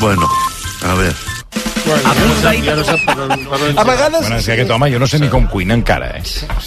[0.00, 0.26] Bueno,
[0.82, 1.39] a ver.
[1.90, 4.20] Bueno, ja no sap, ja no sap per on, per on A vegades...
[4.22, 6.22] Bueno, és que aquest home jo no sé ni com cuina encara, eh?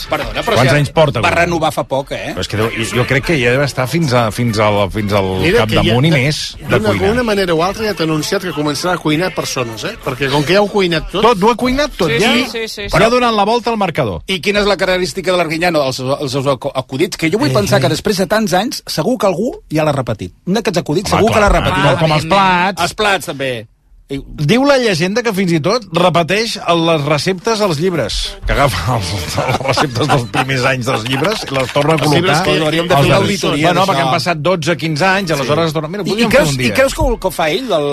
[0.09, 1.21] Perdona, però Quants si anys porta?
[1.23, 2.33] Va renovar fa poc, eh?
[2.35, 4.81] Però és que deu- jo, jo crec que ja deu estar fins, a, fins, al,
[4.91, 7.07] fins al Mira que capdamunt i ja- més de cuinar.
[7.13, 9.95] d'una manera o altra ja t'ha anunciat que començarà a cuinar persones, eh?
[10.03, 11.23] Perquè com que ja ho ha cuinat tot...
[11.23, 12.33] Tot, ho ha cuinat tot, Sí, ja.
[12.33, 12.91] sí, sí, sí, sí.
[12.97, 14.21] Ja donant la volta al marcador.
[14.27, 17.17] I quina és la característica de l'Arguinyano, els, els seus acu- acudits?
[17.17, 20.33] Que jo vull pensar que després de tants anys, segur que algú ja l'ha repetit.
[20.47, 21.85] Un d'aquests acudits Home, segur que clar, l'ha repetit.
[21.85, 22.81] ah, com els plats.
[22.83, 23.53] Els plats, també.
[24.11, 28.17] Diu la llegenda que fins i tot repeteix les receptes als llibres.
[28.45, 32.11] Que agafa els, les receptes dels primers anys dels llibres i les torna a Els
[32.11, 32.43] llibres col·locar.
[32.43, 33.31] que hauríem de fer als una darrers.
[33.31, 35.89] auditoria Bueno, perquè han passat 12-15 anys, aleshores es torna...
[35.95, 37.89] Mira, I, i, creus, I creus que que ho fa ell, el,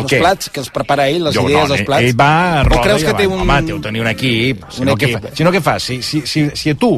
[0.00, 0.18] els què?
[0.24, 2.08] plats, que els prepara ell, les Jo, idees no, dels plats?
[2.08, 3.36] Ell va a roda creus que té avant.
[3.38, 3.46] un...
[3.46, 4.64] Home, té, tenir un equip.
[4.72, 5.28] Si Un no, què equip.
[5.28, 5.36] fa?
[5.36, 5.86] si no, què fas?
[5.92, 6.94] Si, si, si, si a tu,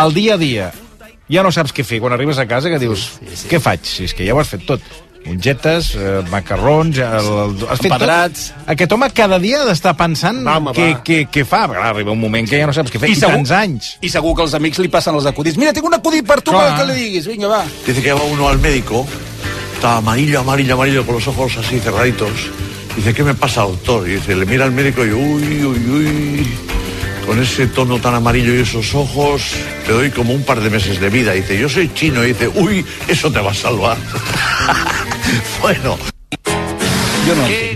[0.00, 0.70] al dia a dia,
[1.28, 3.18] ja no saps què fer, quan arribes a casa, que dius,
[3.50, 3.84] què faig?
[3.84, 4.80] Si és que ja ho has fet tot.
[5.24, 6.98] Mongetes, eh, macarrons...
[7.00, 8.42] El, el, has fet Empedrats.
[8.50, 8.68] tot.
[8.74, 11.62] Aquest home cada dia ha d'estar pensant Va, home, què, què, què fa.
[11.72, 13.10] Clar, arriba un moment que ja no saps què fer.
[13.14, 13.94] I, tants anys.
[14.04, 15.56] I segur que els amics li passen els acudits.
[15.60, 16.66] Mira, tinc un acudit per tu, Clar.
[16.68, 17.28] per que li diguis.
[17.32, 17.62] Vinga, va.
[17.86, 19.06] Dice que va uno al médico,
[19.74, 22.50] está amarillo, amarillo, amarillo, con los ojos así cerraditos.
[22.96, 24.06] Dice, ¿qué me pasa, doctor?
[24.08, 26.46] Y dice, le mira al médico y, uy, uy, uy,
[27.26, 29.52] con ese tono tan amarillo y esos ojos,
[29.86, 31.32] te doy como un par de meses de vida.
[31.32, 32.24] Dice, yo soy chino.
[32.24, 33.96] Y dice, uy, eso te va a salvar.
[35.62, 35.98] bueno.
[37.26, 37.73] Jo no.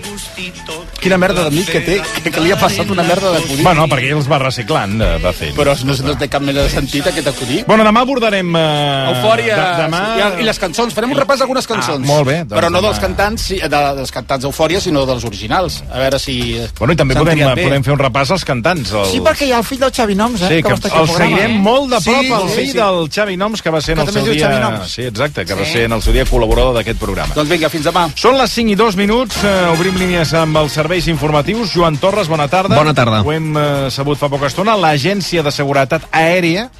[0.98, 3.62] Quina merda d'amic que té, que, que li ha passat una merda d'acudit.
[3.62, 5.52] Bueno, perquè ell els va reciclant de, de fet.
[5.56, 7.66] Però no, no té cap mena de sentit, aquest acudit.
[7.68, 8.50] Bueno, demà abordarem...
[8.58, 10.00] Eh, Eufòria de, demà...
[10.18, 12.02] i, i les cançons, farem un repàs d'algunes cançons.
[12.02, 13.06] Ah, molt bé, doncs Però no dels demà.
[13.06, 15.80] cantants, sí, de, dels cantants d'Eufòria, sinó dels originals.
[15.92, 16.36] A veure si...
[16.80, 17.68] Bueno, i també podem, bé.
[17.68, 18.90] podem fer un repàs als cantants.
[18.92, 19.12] Els...
[19.14, 20.50] Sí, perquè hi ha el fill del Xavi Noms, eh?
[20.50, 21.16] Sí, que va al el programa.
[21.22, 22.76] seguirem molt de prop, Sí, el sí, fill sí.
[22.80, 24.82] del Xavi Noms, que va ser en Que el seu dia...
[24.88, 27.34] Sí, exacte, que va ser en el seu dia col·laborador d'aquest programa.
[27.38, 28.08] Doncs vinga, fins demà.
[28.18, 31.68] Són les 5 i 2 minuts, eh, obrim línies amb els serveis informatius.
[31.74, 32.72] Joan Torres, bona tarda.
[32.72, 33.20] Bona tarda.
[33.20, 34.72] Ho hem eh, sabut fa poca estona.
[34.72, 36.70] L'Agència de Seguretat Aèria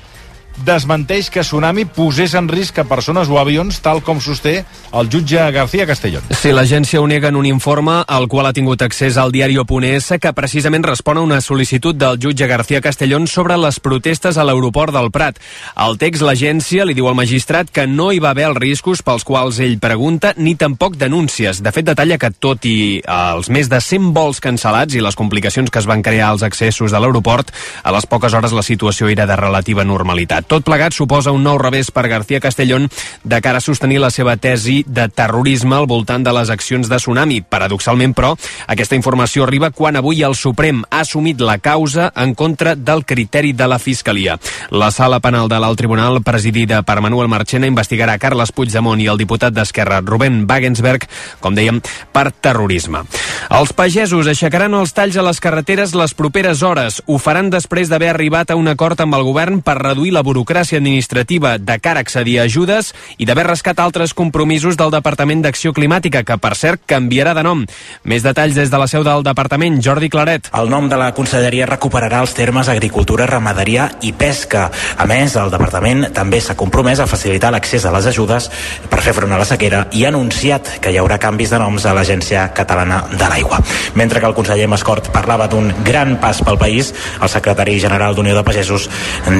[0.66, 5.42] desmenteix que Tsunami posés en risc a persones o avions, tal com sosté el jutge
[5.52, 6.24] García Castellón.
[6.32, 10.14] Sí, l'agència ho nega en un informe al qual ha tingut accés al diari OPUNES
[10.22, 14.94] que precisament respon a una sol·licitud del jutge García Castellón sobre les protestes a l'aeroport
[14.94, 15.38] del Prat.
[15.74, 19.26] Al text, l'agència li diu al magistrat que no hi va haver els riscos pels
[19.28, 21.62] quals ell pregunta ni tampoc denúncies.
[21.62, 25.18] De fet, detalla que tot i eh, els més de 100 vols cancel·lats i les
[25.18, 27.52] complicacions que es van crear als accessos de l'aeroport,
[27.82, 30.47] a les poques hores la situació era de relativa normalitat.
[30.48, 32.88] Tot plegat suposa un nou revés per García Castellón
[33.22, 36.96] de cara a sostenir la seva tesi de terrorisme al voltant de les accions de
[36.96, 37.42] Tsunami.
[37.44, 38.30] Paradoxalment, però,
[38.66, 43.52] aquesta informació arriba quan avui el Suprem ha assumit la causa en contra del criteri
[43.52, 44.38] de la Fiscalia.
[44.70, 49.20] La sala penal de l'Alt Tribunal, presidida per Manuel Marchena, investigarà Carles Puigdemont i el
[49.20, 51.04] diputat d'Esquerra, Rubén Wagensberg,
[51.44, 51.82] com dèiem,
[52.12, 53.04] per terrorisme.
[53.52, 57.02] Els pagesos aixecaran els talls a les carreteres les properes hores.
[57.04, 60.37] Ho faran després d'haver arribat a un acord amb el govern per reduir la burocràcia
[60.44, 65.72] administrativa de cara a accedir a ajudes i d'haver rescat altres compromisos del Departament d'Acció
[65.72, 67.64] Climàtica, que, per cert, canviarà de nom.
[68.04, 70.50] Més detalls des de la seu del departament, Jordi Claret.
[70.54, 74.68] El nom de la conselleria recuperarà els termes agricultura, ramaderia i pesca.
[74.98, 78.50] A més, el departament també s'ha compromès a facilitar l'accés a les ajudes
[78.90, 81.86] per fer front a la sequera i ha anunciat que hi haurà canvis de noms
[81.86, 83.60] a l'Agència Catalana de l'Aigua.
[83.94, 88.36] Mentre que el conseller Mascort parlava d'un gran pas pel país, el secretari general d'Unió
[88.36, 88.88] de Pagesos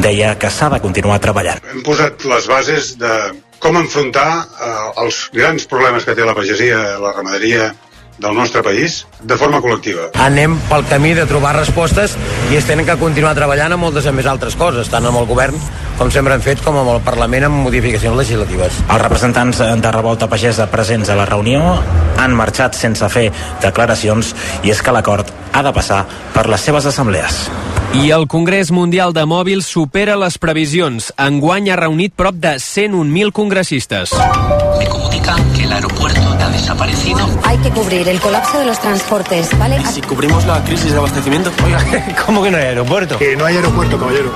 [0.03, 1.61] deia que s'ha de continuar treballant.
[1.71, 3.13] hem posat les bases de
[3.59, 7.73] com enfrontar eh, els grans problemes que té la pagesia, la ramaderia
[8.19, 10.11] del nostre país de forma col·lectiva.
[10.23, 12.17] Anem pel camí de trobar respostes
[12.51, 15.59] i es tenen que continuar treballant amb moltes més altres coses, tant amb el govern
[15.99, 18.79] com sempre hem fet, com amb el Parlament amb modificacions legislatives.
[18.87, 21.75] Els representants de Revolta Pagesa presents a la reunió
[22.19, 23.29] han marxat sense fer
[23.63, 26.05] declaracions i és que l'acord ha de passar
[26.35, 27.49] per les seves assemblees.
[27.99, 31.09] I el Congrés Mundial de Mòbils supera les previsions.
[31.19, 34.13] Enguany ha reunit prop de 101.000 congressistes.
[34.79, 37.27] Me comunican que el aeropuerto ha desaparecido.
[37.45, 39.83] Hay que cubrir el colapso de los transportes, ¿vale?
[39.87, 41.51] Si cubrimos la crisis de abastecimiento.
[41.65, 41.81] Oiga,
[42.27, 43.19] ¿Cómo que no hay aeropuerto?
[43.19, 44.33] Que no hay aeropuerto, caballero.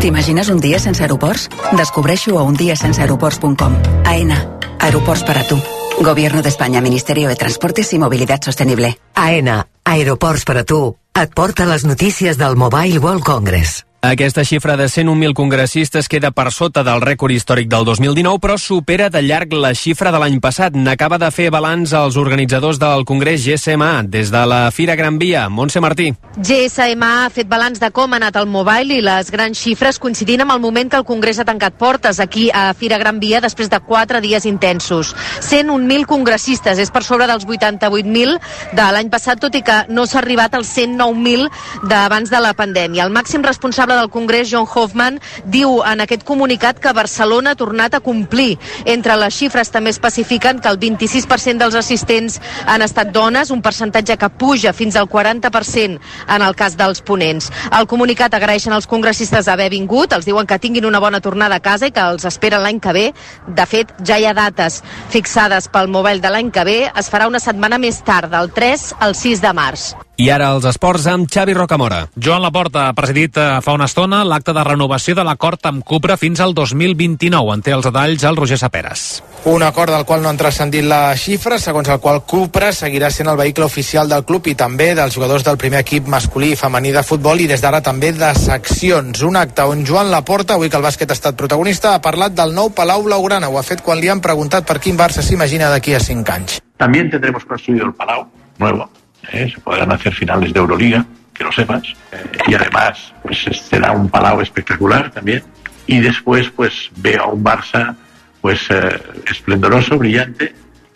[0.00, 1.50] T'imagines un dia sense aeroports?
[1.76, 3.74] Descobreixo a undiasenseaeroports.com.
[4.06, 4.38] AENA.
[4.80, 5.60] Aeroports para tu.
[6.00, 8.98] Gobierno de España, Ministerio de Transportes y Movilidad Sostenible.
[9.14, 13.84] AENA, Aeroports per a tu, et porta les notícies del Mobile World Congress.
[14.02, 19.10] Aquesta xifra de 101.000 congressistes queda per sota del rècord històric del 2019, però supera
[19.12, 20.72] de llarg la xifra de l'any passat.
[20.72, 25.50] N'acaba de fer balanç als organitzadors del Congrés GSMA des de la Fira Gran Via.
[25.52, 26.14] Montse Martí.
[26.32, 30.46] GSMA ha fet balanç de com ha anat el mobile i les grans xifres coincidint
[30.46, 33.68] amb el moment que el Congrés ha tancat portes aquí a Fira Gran Via després
[33.68, 35.12] de quatre dies intensos.
[35.44, 38.40] 101.000 congressistes, és per sobre dels 88.000
[38.72, 41.52] de l'any passat, tot i que no s'ha arribat als 109.000
[41.84, 43.04] d'abans de la pandèmia.
[43.04, 47.58] El màxim responsable responsable del Congrés, John Hoffman, diu en aquest comunicat que Barcelona ha
[47.58, 48.58] tornat a complir.
[48.84, 54.16] Entre les xifres també especifiquen que el 26% dels assistents han estat dones, un percentatge
[54.16, 55.98] que puja fins al 40%
[56.28, 57.50] en el cas dels ponents.
[57.76, 61.64] El comunicat agraeixen als congressistes haver vingut, els diuen que tinguin una bona tornada a
[61.64, 63.06] casa i que els esperen l'any que ve.
[63.46, 66.78] De fet, ja hi ha dates fixades pel Mobile de l'any que ve.
[66.94, 69.90] Es farà una setmana més tard, del 3 al 6 de març.
[70.20, 72.02] I ara els esports amb Xavi Rocamora.
[72.12, 76.18] Joan Laporta ha presidit eh, fa una estona l'acte de renovació de l'acord amb Cupra
[76.20, 77.54] fins al 2029.
[77.56, 79.04] En té els detalls el Roger Saperes.
[79.48, 83.30] Un acord del qual no han transcendit la xifra, segons el qual Cupra seguirà sent
[83.32, 86.92] el vehicle oficial del club i també dels jugadors del primer equip masculí i femení
[86.92, 89.24] de futbol i des d'ara també de seccions.
[89.24, 92.52] Un acte on Joan Laporta, avui que el bàsquet ha estat protagonista, ha parlat del
[92.52, 93.48] nou Palau Blaugrana.
[93.48, 96.60] Ho ha fet quan li han preguntat per quin Barça s'imagina d'aquí a 5 anys.
[96.76, 98.28] También tendremos construido el Palau
[98.58, 98.90] nuevo,
[99.32, 99.50] ¿eh?
[99.52, 101.04] se podrán hacer finales de Euroliga,
[101.34, 101.82] que lo sepas,
[102.12, 103.38] eh, y además pues
[103.68, 105.42] será un palau espectacular también,
[105.86, 107.94] y después pues veo a un Barça
[108.40, 110.54] pues eh, esplendoroso, brillante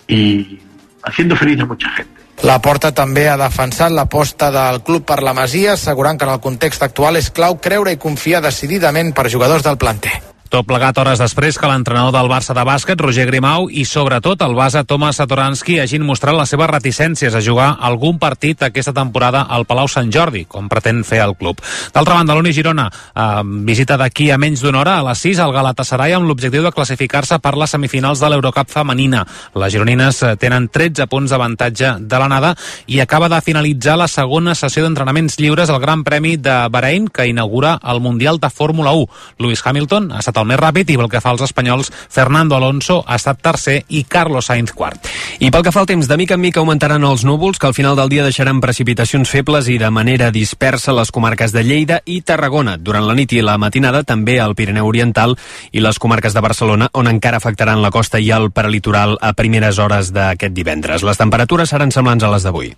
[0.08, 0.58] y
[1.02, 2.25] haciendo feliz a mucha gente.
[2.42, 6.42] La Porta també ha defensat l'aposta del club per la Masia, assegurant que en el
[6.42, 10.33] context actual és clau creure i confiar decididament per jugadors del planter.
[10.54, 14.52] Tot plegat hores després que l'entrenador del Barça de bàsquet, Roger Grimau, i sobretot el
[14.54, 19.66] base Thomas Satoransky hagin mostrat les seves reticències a jugar algun partit aquesta temporada al
[19.66, 21.58] Palau Sant Jordi, com pretén fer el club.
[21.90, 23.24] D'altra banda, l'Uni Girona eh,
[23.66, 27.40] visita d'aquí a menys d'una hora a les 6 al Galatasaray amb l'objectiu de classificar-se
[27.42, 29.24] per les semifinals de l'Eurocup femenina.
[29.58, 32.54] Les gironines eh, tenen 13 punts d'avantatge de l'anada
[32.86, 37.26] i acaba de finalitzar la segona sessió d'entrenaments lliures al Gran Premi de Bahrein que
[37.26, 39.10] inaugura el Mundial de Fórmula 1.
[39.42, 43.02] Lewis Hamilton ha estat el més ràpid i pel que fa als espanyols, Fernando Alonso
[43.06, 45.08] ha estat tercer i Carlos Sainz quart.
[45.41, 47.76] I pel que fa al temps, de mica en mica augmentaran els núvols, que al
[47.76, 52.20] final del dia deixaran precipitacions febles i de manera dispersa les comarques de Lleida i
[52.23, 52.76] Tarragona.
[52.76, 55.37] Durant la nit i la matinada també al Pirineu Oriental
[55.73, 59.79] i les comarques de Barcelona, on encara afectaran la costa i el prelitoral a primeres
[59.79, 61.02] hores d'aquest divendres.
[61.02, 62.75] Les temperatures seran semblants a les d'avui.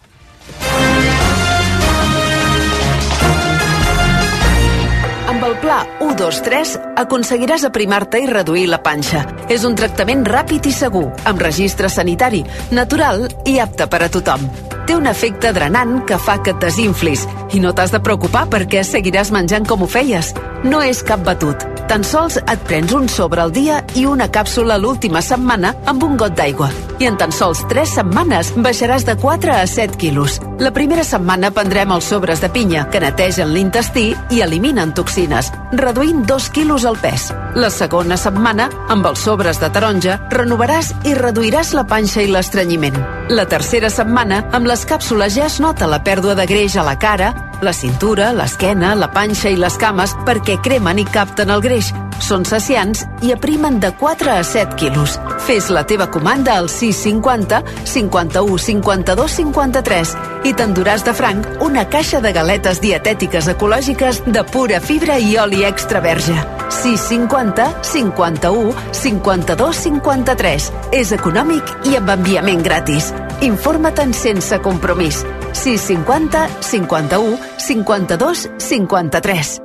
[5.76, 9.26] Pla 123 aconseguiràs aprimar-te i reduir la panxa.
[9.52, 12.40] És un tractament ràpid i segur, amb registre sanitari,
[12.73, 14.46] natural i apte per a tothom.
[14.88, 18.87] Té un efecte drenant que fa que et desinflis i no t'has de preocupar perquè
[18.88, 20.32] seguiràs menjant com ho feies.
[20.64, 21.69] No és cap batut.
[21.90, 26.17] Tan sols et prens un sobre al dia i una càpsula l'última setmana amb un
[26.17, 26.70] got d'aigua.
[26.99, 30.39] I en tan sols 3 setmanes baixaràs de 4 a 7 quilos.
[30.59, 36.25] La primera setmana prendrem els sobres de pinya, que netegen l'intestí i eliminen toxines, reduint
[36.25, 37.29] 2 quilos al pes.
[37.55, 42.97] La segona setmana, amb els sobres de taronja, renovaràs i reduiràs la panxa i l'estrenyiment.
[43.29, 46.97] La tercera setmana, amb les càpsules ja es nota la pèrdua de greix a la
[46.97, 51.93] cara, la cintura, l'esquena, la panxa i les cames perquè cremen i capten el greix.
[52.21, 55.17] Són saciants i aprimen de 4 a 7 quilos.
[55.47, 62.21] Fes la teva comanda al 650 51 52 53 i t'enduràs de franc una caixa
[62.21, 66.37] de galetes dietètiques ecològiques de pura fibra i oli extra verge.
[66.71, 70.71] 650 51 52 53.
[70.93, 73.12] És econòmic i amb enviament gratis.
[73.47, 75.25] Informa't sense compromís.
[75.53, 79.61] 650 51 52 53.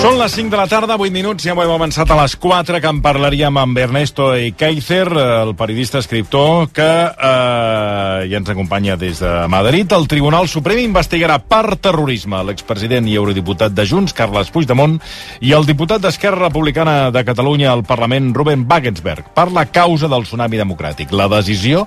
[0.00, 2.78] Són les 5 de la tarda, 8 minuts, ja ho hem avançat a les 4,
[2.80, 9.18] que en parlaríem amb Ernesto Keizer, el periodista escriptor que eh, ja ens acompanya des
[9.20, 9.92] de Madrid.
[9.92, 14.94] El Tribunal Suprem investigarà per terrorisme l'expresident i eurodiputat de Junts, Carles Puigdemont,
[15.44, 20.24] i el diputat d'Esquerra Republicana de Catalunya al Parlament, Ruben Wagensberg, per la causa del
[20.24, 21.12] tsunami democràtic.
[21.12, 21.84] La decisió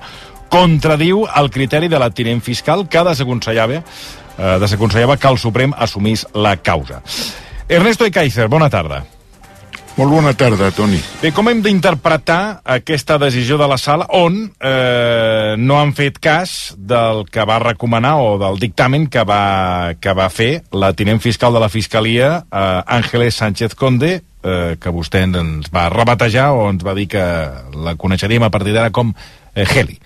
[0.53, 6.27] contradiu el criteri de la tinent fiscal que desaconsellava, eh, desaconsellava que el Suprem assumís
[6.35, 7.01] la causa.
[7.73, 8.99] Ernesto Ekaizer, bona tarda.
[9.97, 10.99] Molt bona tarda, Toni.
[11.21, 16.73] Bé, com hem d'interpretar aquesta decisió de la sala on eh, no han fet cas
[16.77, 21.53] del que va recomanar o del dictamen que va, que va fer la tinent fiscal
[21.53, 26.85] de la Fiscalia, eh, Ángeles Sánchez Conde, eh, que vostè ens va rebatejar o ens
[26.85, 27.25] va dir que
[27.73, 29.97] la coneixeríem a partir d'ara com eh, Heli.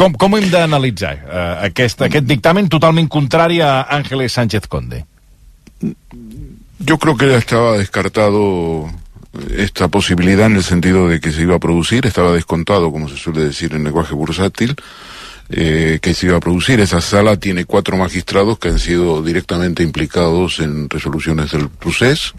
[0.00, 5.04] Com, com hem d'analitzar eh, aquest, aquest dictamen totalment contrari a Ángeles Sánchez Conde?
[6.84, 8.90] Yo creo que ya estaba descartado
[9.56, 13.16] esta posibilidad en el sentido de que se iba a producir, estaba descontado, como se
[13.16, 14.74] suele decir en lenguaje bursátil,
[15.48, 16.80] eh, que se iba a producir.
[16.80, 22.34] Esa sala tiene cuatro magistrados que han sido directamente implicados en resoluciones del proceso,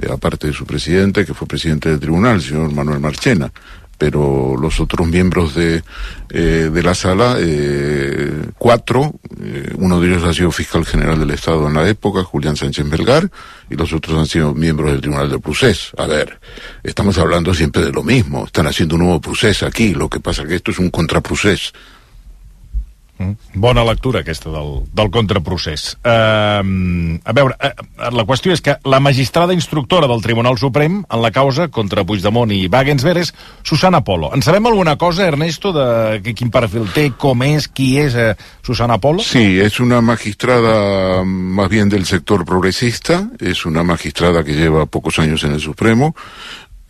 [0.00, 3.50] eh, aparte de su presidente, que fue presidente del tribunal, el señor Manuel Marchena.
[4.00, 5.82] Pero los otros miembros de,
[6.30, 11.32] eh, de la sala, eh, cuatro, eh, uno de ellos ha sido fiscal general del
[11.32, 13.30] Estado en la época, Julián Sánchez Belgar,
[13.68, 15.90] y los otros han sido miembros del Tribunal del Procés.
[15.98, 16.40] A ver,
[16.82, 18.46] estamos hablando siempre de lo mismo.
[18.46, 19.92] Están haciendo un nuevo procés aquí.
[19.92, 21.74] Lo que pasa que esto es un contraprocés.
[23.20, 23.60] Mm.
[23.60, 25.98] Bona lectura, aquesta, del, del contraprocés.
[26.00, 31.20] Uh, a veure, uh, la qüestió és que la magistrada instructora del Tribunal Suprem en
[31.20, 33.34] la causa contra Puigdemont i Wagensberg és
[33.66, 34.32] Susana Polo.
[34.32, 38.32] En sabem alguna cosa, Ernesto, de quin perfil té, com és, qui és uh,
[38.64, 39.20] Susana Polo?
[39.20, 45.18] Sí, es una magistrada más bien del sector progresista, es una magistrada que lleva pocos
[45.18, 46.14] años en el Supremo,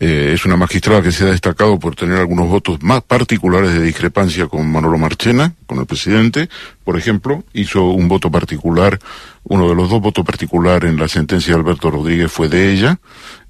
[0.03, 3.83] eh, es una magistrada que se ha destacado por tener algunos votos más particulares de
[3.83, 6.49] discrepancia con Manolo Marchena, con el presidente.
[6.83, 8.99] Por ejemplo, hizo un voto particular,
[9.43, 12.97] uno de los dos votos particular en la sentencia de Alberto Rodríguez fue de ella,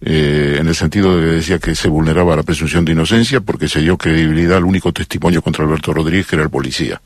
[0.01, 3.69] eh, en el sentido de que decía que se vulneraba la presunción de inocencia porque
[3.69, 7.01] se dio credibilidad al único testimonio contra Alberto Rodríguez, que era el policía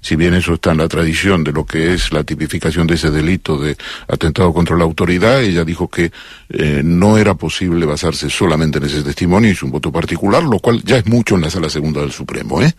[0.00, 3.10] si bien eso está en la tradición de lo que es la tipificación de ese
[3.10, 3.76] delito de
[4.06, 6.10] atentado contra la autoridad, ella dijo que
[6.50, 10.82] eh, no era posible basarse solamente en ese testimonio, hizo un voto particular, lo cual
[10.84, 12.72] ya es mucho en la sala segunda del Supremo, ¿eh?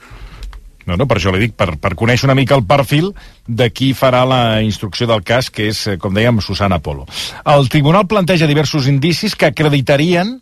[0.89, 3.11] No, no, per això li dic, per, per conèixer una mica el perfil
[3.45, 7.05] de qui farà la instrucció del cas, que és, eh, com dèiem, Susana Polo.
[7.45, 10.39] El tribunal planteja diversos indicis que acreditarien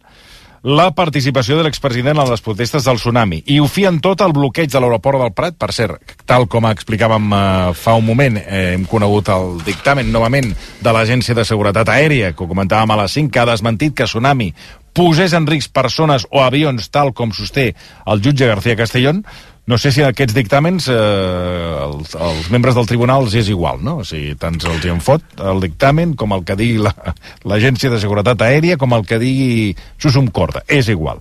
[0.64, 4.72] la participació de l'expresident en les protestes del tsunami i ho fien tot al bloqueig
[4.72, 5.58] de l'aeroport del Prat.
[5.58, 7.44] Per cert, tal com explicàvem eh,
[7.78, 10.50] fa un moment, eh, hem conegut el dictamen novament
[10.82, 14.10] de l'Agència de Seguretat Aèria, que ho comentàvem a les 5, que ha desmentit que
[14.10, 14.52] tsunami
[14.98, 17.74] posés en risc persones o avions tal com sosté
[18.10, 19.24] el jutge García Castellón,
[19.68, 23.98] no sé si aquests dictàmens eh, els, els membres del tribunal els és igual, no?
[24.02, 27.98] O sigui, tant els hi en fot el dictamen com el que digui l'Agència la,
[27.98, 30.64] de Seguretat Aèria com el que digui Susum Corda.
[30.72, 31.20] És igual.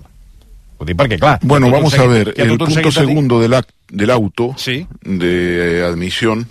[0.79, 1.41] Ho dic perquè, clar...
[1.43, 4.87] Bueno, vamos seguit, a ver, el punto segundo del, act, del auto ¿Sí?
[5.03, 6.47] de admisión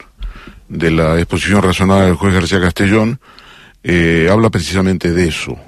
[0.68, 3.20] de la exposición razonada del juez García Castellón
[3.84, 5.60] eh, habla precisamente de eso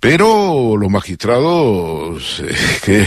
[0.00, 3.06] pero los magistrados eh, que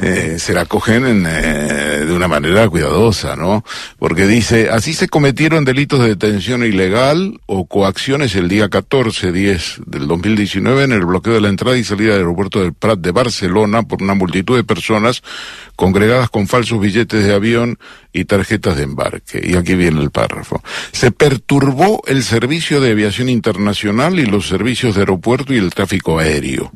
[0.00, 3.62] eh, se la cogen en, eh, de una manera cuidadosa, ¿no?
[3.98, 10.08] Porque dice, así se cometieron delitos de detención ilegal o coacciones el día 14-10 del
[10.08, 13.82] 2019 en el bloqueo de la entrada y salida del aeropuerto del Prat de Barcelona
[13.82, 15.22] por una multitud de personas
[15.76, 17.78] congregadas con falsos billetes de avión
[18.14, 19.42] y tarjetas de embarque.
[19.44, 20.62] Y aquí viene el párrafo.
[20.92, 26.18] Se perturbó el servicio de aviación internacional y los servicios de aeropuerto y el tráfico
[26.18, 26.72] aéreo.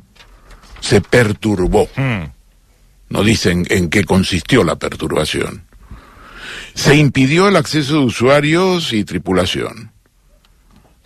[0.80, 1.88] Se perturbó.
[1.96, 2.24] Hmm.
[3.08, 5.64] No dicen en qué consistió la perturbación.
[6.74, 9.92] Se impidió el acceso de usuarios y tripulación.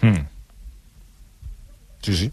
[0.01, 0.27] Hmm.
[2.03, 2.33] Sí, sí.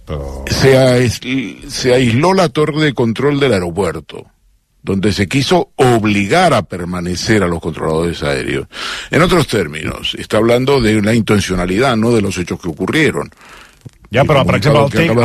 [0.49, 4.25] Se, ais- se aisló la torre de control del aeropuerto,
[4.81, 8.67] donde se quiso obligar a permanecer a los controladores aéreos.
[9.11, 13.29] En otros términos, está hablando de una intencionalidad, no de los hechos que ocurrieron.
[14.11, 15.17] Ja, però, per exemple, el, text, el,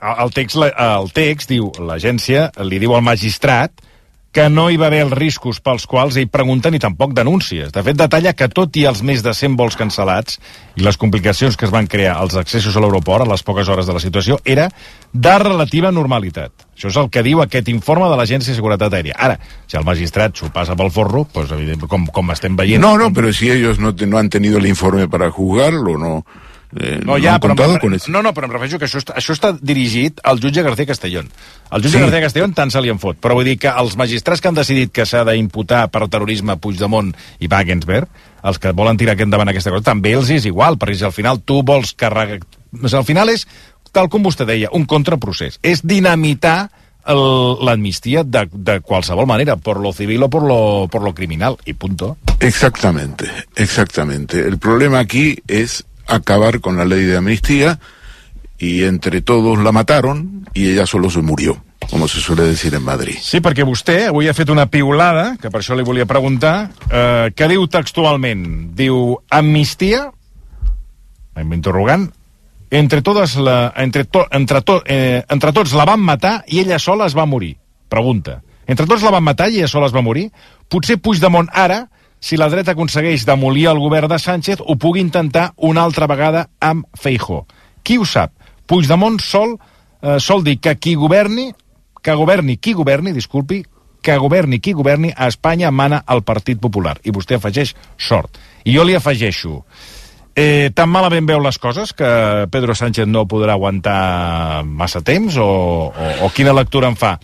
[0.00, 3.72] el, el, text, la- el text diu, l'agència li diu al magistrat
[4.32, 7.72] que no hi va haver els riscos pels quals ell pregunta ni tampoc denúncies.
[7.74, 10.38] De fet, detalla que tot i els més de 100 vols cancel·lats
[10.78, 13.88] i les complicacions que es van crear als accessos a l'aeroport a les poques hores
[13.90, 14.68] de la situació era
[15.12, 16.52] de relativa normalitat.
[16.78, 19.16] Això és el que diu aquest informe de l'Agència de Seguretat Aèria.
[19.18, 22.80] Ara, si el magistrat s'ho passa pel forro, doncs, evident, com, com estem veient...
[22.80, 26.24] No, no, pero si ellos no, te- no han tenido el informe para juzgarlo, no,
[26.76, 28.98] eh, No, no ja, han però, contado em- no, no, però em refereixo que això
[29.02, 31.28] està, això està dirigit al jutge García Castellón.
[31.70, 32.02] El jutge Sí.
[32.04, 34.54] García Castellón tant se li en fot, però vull dir que els magistrats que han
[34.54, 38.08] decidit que s'ha d'imputar per terrorisme Puigdemont i Wagensberg,
[38.42, 41.12] els que volen tirar aquest endavant aquesta cosa, també els és igual, perquè si al
[41.12, 42.38] final tu vols carregar...
[42.72, 43.46] O sigui, al final és,
[43.92, 45.58] tal com vostè deia, un contraprocés.
[45.62, 46.70] És dinamitar
[47.64, 51.72] l'amnistia de, de qualsevol manera, por lo civil o por lo, por lo criminal, i
[51.74, 52.16] punto.
[52.38, 54.40] Exactamente, exactamente.
[54.46, 57.78] El problema aquí es acabar con la ley de amnistía
[58.58, 62.82] y entre todos la mataron y ella solo se murió, como se suele decir en
[62.82, 63.16] Madrid.
[63.22, 67.32] Sí, perquè vostè avui ha fet una piulada, que per això li volia preguntar, eh,
[67.34, 70.10] que diu textualment, diu amnistia,
[71.40, 72.10] amb interrogant,
[72.70, 76.78] Entre, totes la, entre, to, entre, to, eh, entre tots la van matar i ella
[76.78, 77.56] sola es va morir.
[77.90, 78.38] Pregunta.
[78.70, 80.28] Entre tots la van matar i ella sola es va morir?
[80.70, 81.88] Potser Puigdemont ara,
[82.20, 86.46] si la dreta aconsegueix demolir el govern de Sánchez, ho pugui intentar una altra vegada
[86.60, 87.46] amb Feijó.
[87.82, 88.34] Qui ho sap?
[88.68, 89.56] Puigdemont sol,
[90.02, 91.50] eh, sol dir que qui governi,
[92.02, 93.64] que governi qui governi, disculpi,
[94.02, 96.98] que governi qui governi, a Espanya mana el Partit Popular.
[97.04, 98.38] I vostè afegeix sort.
[98.64, 99.64] I jo li afegeixo...
[100.40, 102.06] Eh, tan malament veu les coses que
[102.54, 105.46] Pedro Sánchez no podrà aguantar massa temps o,
[105.90, 107.16] o, o quina lectura en fa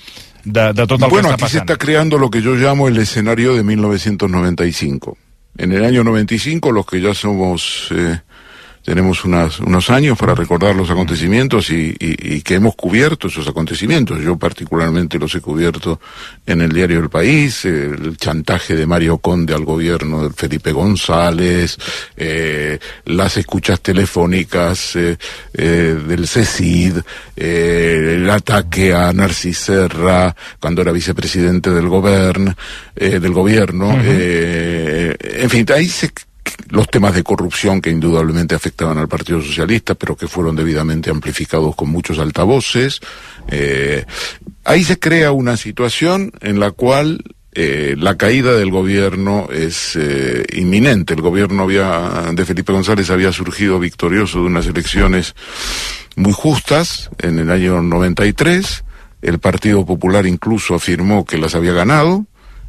[0.46, 2.86] de, de tot el bueno, que està aquí se está creando lo que yo llamo
[2.88, 5.18] el escenario de 1995.
[5.58, 8.20] En el año 95, los que ya somos, eh,
[8.86, 13.48] tenemos unas, unos años para recordar los acontecimientos y, y- y que hemos cubierto esos
[13.48, 14.20] acontecimientos.
[14.22, 16.00] Yo particularmente los he cubierto
[16.46, 21.76] en el diario El País, el chantaje de Mario Conde al gobierno de Felipe González,
[22.16, 25.18] eh, las escuchas telefónicas eh,
[25.54, 26.98] eh, del CECID,
[27.34, 32.54] el ataque a Narcis Serra cuando era vicepresidente del gobierno,
[32.94, 36.10] del gobierno, en fin, ahí se
[36.68, 41.74] los temas de corrupción que indudablemente afectaban al Partido Socialista, pero que fueron debidamente amplificados
[41.76, 43.00] con muchos altavoces.
[43.48, 44.04] Eh,
[44.64, 47.22] ahí se crea una situación en la cual
[47.58, 51.14] eh, la caída del gobierno es eh, inminente.
[51.14, 55.34] El gobierno había, de Felipe González había surgido victorioso de unas elecciones
[56.16, 58.84] muy justas en el año 93.
[59.22, 62.26] El Partido Popular incluso afirmó que las había ganado.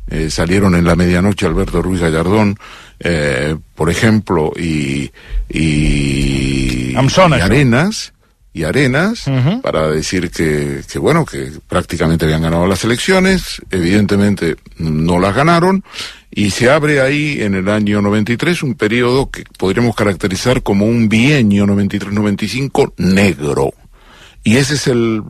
[0.10, 2.58] Eh, salieron en la medianoche Alberto Ruiz Gallardón,
[3.00, 5.12] eh, por ejemplo, y,
[5.50, 6.94] y,
[7.40, 7.44] y.
[7.44, 8.14] Arenas,
[8.54, 9.26] y Arenas,
[9.62, 15.84] para decir que, que, bueno, que prácticamente habían ganado las elecciones, evidentemente no las ganaron,
[16.32, 21.08] y se abre ahí en el año 93 un periodo que podríamos caracterizar como un
[21.08, 23.74] bienio 93-95 negro.
[24.44, 25.24] Y ese es el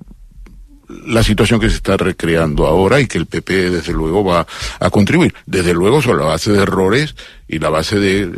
[1.06, 4.48] la situación que se está recreando ahora y que el PP desde luego va
[4.80, 5.34] a contribuir.
[5.46, 7.16] Desde luego sobre la base de errores
[7.48, 8.32] y la base de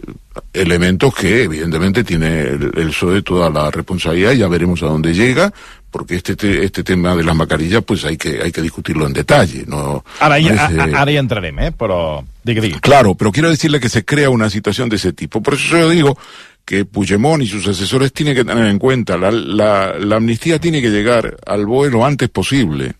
[0.53, 5.51] elementos que evidentemente tiene el, el PSOE toda la responsabilidad, ya veremos a dónde llega,
[5.91, 9.13] porque este te- este tema de las mascarillas pues hay que hay que discutirlo en
[9.13, 11.73] detalle, no, Ara, hi, no a, es, eh, a- ara hi entrarem, eh?
[12.43, 12.71] digui.
[12.79, 15.41] Claro, pero quiero decirle que se crea una situación de ese tipo.
[15.41, 16.17] Por eso yo digo
[16.69, 20.91] que Puigdemont y sus asesores tienen que tener en cuenta, la, la, amnistía tiene que
[20.91, 22.93] llegar al BOE lo antes posible,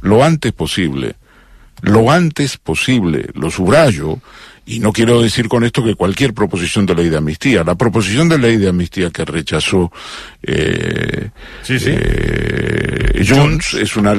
[0.00, 1.16] lo antes posible,
[1.82, 4.20] lo antes posible, lo subrayo,
[4.66, 8.28] y no quiero decir con esto que cualquier proposición de ley de amnistía, la proposición
[8.28, 9.92] de ley de amnistía que rechazó
[10.42, 11.30] eh,
[11.68, 14.14] eh, Junts es una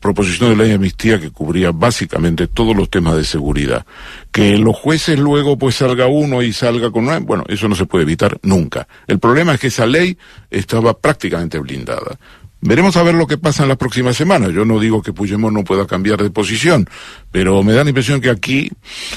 [0.00, 3.84] proposición de ley de amnistía que cubría básicamente todos los temas de seguridad.
[4.32, 7.84] Que los jueces luego pues salga uno y salga con una, bueno, eso no se
[7.84, 8.88] puede evitar nunca.
[9.06, 10.16] El problema es que esa ley
[10.50, 12.18] estaba prácticamente blindada.
[12.62, 14.52] Veremos a ver lo que pasa en las próximas semanas.
[14.52, 16.86] Yo no digo que Puigdemont no pueda cambiar de posición,
[17.30, 18.70] pero me da la impresión que aquí,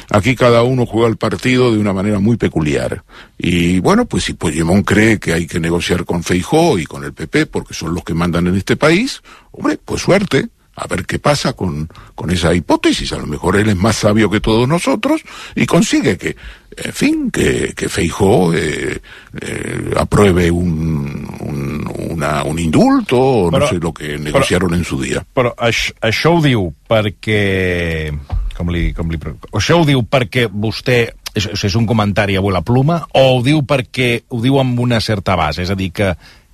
[0.09, 3.03] aquí cada uno juega el partido de una manera muy peculiar.
[3.37, 7.11] Y bueno, pues si Puigdemont cree que hay que negociar con Feijó y con el
[7.11, 10.47] PP, porque son los que mandan en este país, hombre, pues suerte.
[10.75, 13.13] A ver qué pasa con, con esa hipótesis.
[13.13, 15.21] A lo mejor él es más sabio que todos nosotros
[15.53, 16.35] y consigue que,
[16.77, 18.99] en fin, que, que Feijó eh,
[19.41, 24.83] eh, apruebe un, un, una- un indulto o no Però- sé lo que negociaron en
[24.83, 25.23] su día.
[25.33, 28.13] Però això, això ho diu perquè...
[28.53, 29.17] Com li, com li,
[29.51, 31.01] això ho diu perquè vostè...
[31.33, 34.77] És, és un comentari avui a la pluma o ho diu perquè ho diu amb
[34.79, 35.63] una certa base?
[35.65, 36.11] És a dir, que,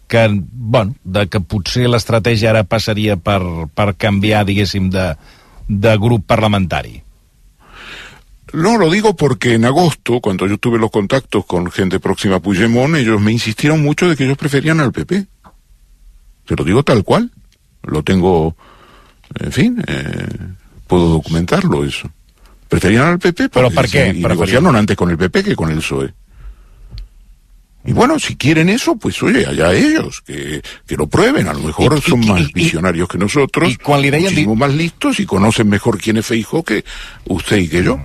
[0.08, 3.42] que, bueno, de que potser l'estratègia ara passaria per,
[3.76, 5.10] per canviar, diguéssim, de,
[5.68, 7.02] de grup parlamentari.
[8.54, 12.40] No, lo digo porque en agosto, cuando yo tuve los contactos con gente próxima a
[12.40, 15.26] Puigdemont, ellos me insistieron mucho de que ellos preferían al PP.
[16.48, 17.32] Se lo digo tal cual.
[17.84, 18.56] Lo tengo,
[19.40, 20.28] en fin, eh,
[20.88, 22.10] puedo documentarlo eso.
[22.68, 24.14] Preferían al PP Pero ¿por qué?
[24.16, 26.14] y negociaron antes con el PP que con el PSOE.
[27.86, 31.48] Y bueno, si quieren eso, pues oye, allá ellos, que, que lo prueben.
[31.48, 33.78] A lo mejor Y- son y- más y- visionarios que nosotros,
[34.28, 36.84] muchísimo más listos y conocen mejor quién es Feijóo que
[37.26, 38.00] usted y que yo.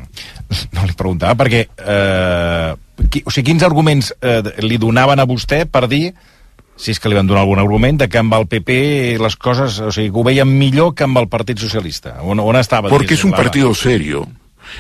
[0.73, 1.65] No li preguntava perquè...
[1.81, 2.75] Eh,
[3.11, 6.13] qui, o sigui, quins arguments eh, li donaven a vostè per dir
[6.77, 9.81] si és que li van donar algun argument de que amb el PP les coses,
[9.83, 12.17] o sigui, que ho veien millor que amb el Partit Socialista.
[12.23, 12.89] On, on estava?
[12.93, 14.29] Porque es un la- partido serio.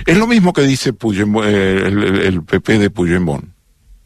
[0.07, 3.54] Es lo mismo que dice Puigdemont, eh, el, el- el PP de Puigdemont.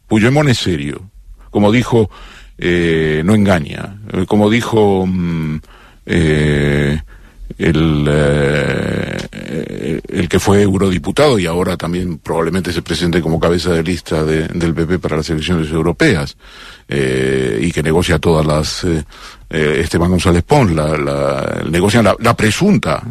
[0.08, 1.02] Puigdemont es serio.
[1.50, 2.10] Como dijo,
[2.58, 3.98] eh, no engaña.
[4.12, 5.60] Eh, Como dijo mm,
[6.06, 7.00] eh,
[7.58, 13.82] el, eh, el que fue eurodiputado y ahora también probablemente se presente como cabeza de
[13.82, 16.36] lista de- del PP para las elecciones europeas
[16.88, 18.84] eh, y que negocia todas las
[19.50, 23.02] Esteban González Pons, la, la, negocia la, la presunta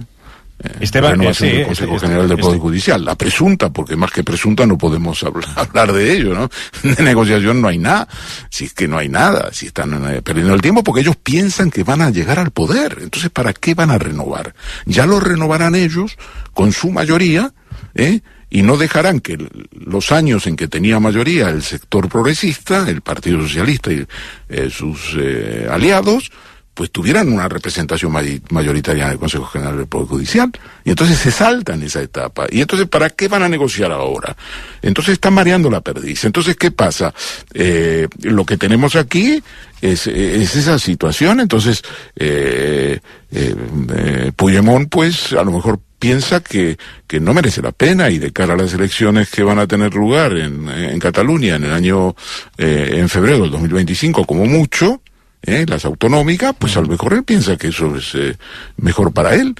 [0.80, 3.96] Esteban, renovación eh, sí, del Consejo este- General del este- Poder Judicial, la presunta, porque
[3.96, 6.50] más que presunta no podemos hablar, hablar de ello, ¿no?
[6.96, 8.08] De negociación no hay nada,
[8.50, 11.70] si es que no hay nada, si están eh, perdiendo el tiempo porque ellos piensan
[11.70, 14.56] que van a llegar al poder, entonces ¿para qué van a renovar?
[14.86, 16.18] Ya lo renovarán ellos
[16.54, 17.54] con su mayoría,
[17.94, 18.22] ¿eh?
[18.50, 19.38] Y no dejarán que
[19.74, 24.08] los años en que tenía mayoría el sector progresista, el Partido Socialista y
[24.48, 26.32] eh, sus eh, aliados,
[26.78, 30.52] pues tuvieran una representación may- mayoritaria en el Consejo General del Poder Judicial.
[30.86, 32.46] Y entonces se saltan esa etapa.
[32.52, 34.38] Y entonces, ¿para qué van a negociar ahora?
[34.84, 36.24] Entonces están mareando la perdiz.
[36.26, 37.12] Entonces, ¿qué pasa?
[37.52, 39.42] Eh, lo que tenemos aquí
[39.82, 41.40] es, es esa situación.
[41.40, 41.82] Entonces,
[42.16, 43.00] eh,
[43.32, 48.32] eh, Puigdemont, pues, a lo mejor piensa que, que no merece la pena y de
[48.32, 52.16] cara a las elecciones que van a tener lugar en, en Cataluña en el año,
[52.60, 55.02] eh, en febrero del 2025, como mucho,
[55.44, 55.66] ¿eh?
[55.68, 58.36] las autonómicas, pues a lo mejor él piensa que eso es eh,
[58.78, 59.56] mejor para él.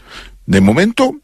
[0.46, 1.16] De momento,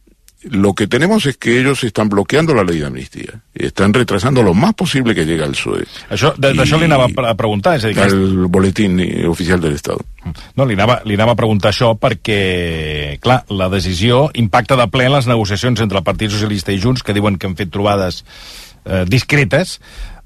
[0.43, 3.41] lo que tenemos es que ellos están bloqueando la ley de amnistía.
[3.53, 5.85] Están retrasando lo más posible que llegue al PSOE.
[6.11, 9.61] Això, de- d'això li anava a preguntar, és a dir, que Al boletín eh, oficial
[9.61, 10.03] del Estado.
[10.57, 15.05] No, li anava, li anava a preguntar això perquè, clar, la decisió impacta de ple
[15.07, 18.25] en les negociacions entre el Partit Socialista i Junts, que diuen que han fet trobades
[18.83, 19.79] eh, discretes.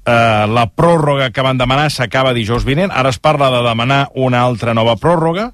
[0.08, 2.92] Eh, la pròrroga que van demanar s'acaba dijous vinent.
[2.94, 5.50] Ara es parla de demanar una altra nova pròrroga.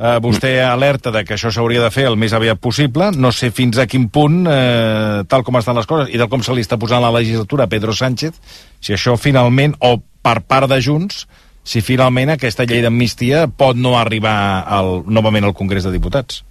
[0.00, 3.10] Eh, vostè alerta de que això s'hauria de fer el més aviat possible.
[3.12, 6.40] No sé fins a quin punt, eh, tal com estan les coses, i tal com
[6.42, 8.40] se li està posant la legislatura a Pedro Sánchez,
[8.80, 11.26] si això finalment, o per part de Junts,
[11.62, 16.42] si finalment aquesta llei d'amnistia pot no arribar al, novament al Congrés de Diputats.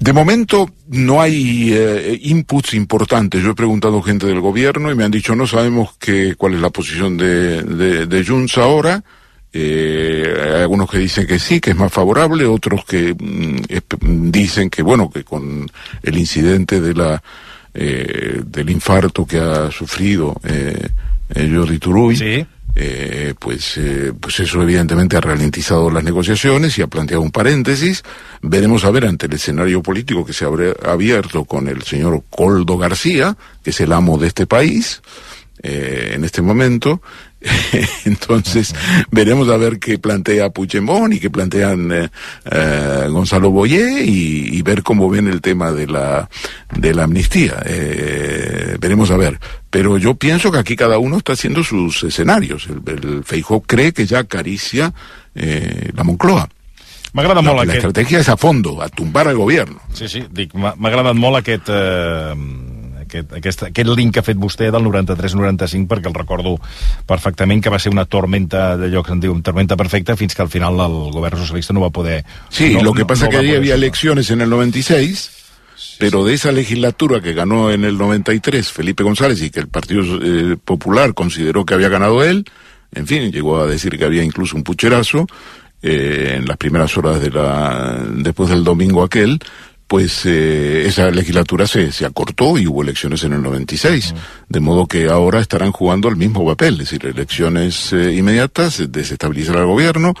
[0.00, 3.42] De momento no hay eh, inputs importantes.
[3.42, 6.54] Yo he preguntado a gente del gobierno y me han dicho no sabemos qué, cuál
[6.54, 9.04] es la posición de, de, de Junts ahora.
[9.52, 14.70] Eh, hay algunos que dicen que sí, que es más favorable, otros que mm, dicen
[14.70, 15.70] que bueno, que con
[16.02, 17.22] el incidente de la
[17.74, 20.88] eh, del infarto que ha sufrido eh,
[21.34, 26.86] eh, Jordi Turull, eh, pues, eh, pues eso evidentemente ha ralentizado las negociaciones y ha
[26.86, 28.02] planteado un paréntesis.
[28.42, 32.78] Veremos a ver ante el escenario político que se habrá abierto con el señor Coldo
[32.78, 35.02] García, que es el amo de este país,
[35.62, 37.02] eh, en este momento.
[38.04, 38.74] Entonces,
[39.10, 42.08] veremos a ver qué plantea Puigdemont y qué plantean eh,
[42.50, 46.28] eh, Gonzalo Boyé y, y ver cómo ven el tema de la,
[46.76, 47.62] de la amnistía.
[47.64, 49.38] Eh, veremos a ver.
[49.70, 52.68] Pero yo pienso que aquí cada uno está haciendo sus escenarios.
[52.68, 54.92] El, el Feijóo cree que ya acaricia
[55.34, 56.48] eh, la Moncloa.
[57.12, 57.78] M'agrada La, molt la aquest...
[57.78, 59.80] estrategia es a fondo, a tumbar al gobierno.
[59.92, 62.34] Sí, sí, dic, m'ha m'ha agradat molt aquest, eh,
[63.10, 66.56] aquest, aquest, aquest link que ha fet vostè del 93-95, perquè el recordo
[67.06, 70.52] perfectament que va ser una tormenta d'allò que se'n diu tormenta perfecta, fins que al
[70.52, 72.22] final el govern socialista no va poder...
[72.48, 75.30] Sí, no, lo que pasa no que poder había elecciones en el 96,
[75.98, 80.02] pero de esa legislatura que ganó en el 93 Felipe González y que el Partido
[80.22, 82.44] eh, Popular consideró que había ganado él,
[82.92, 85.26] en fin, llegó a decir que había incluso un pucherazo
[85.82, 89.38] eh, en las primeras horas de la después del domingo aquel,
[89.90, 94.14] pues eh, esa legislatura se, se acortó y hubo elecciones en el 96.
[94.48, 99.56] De modo que ahora estarán jugando el mismo papel, es decir, elecciones eh, inmediatas, desestabilizar
[99.56, 100.14] al gobierno,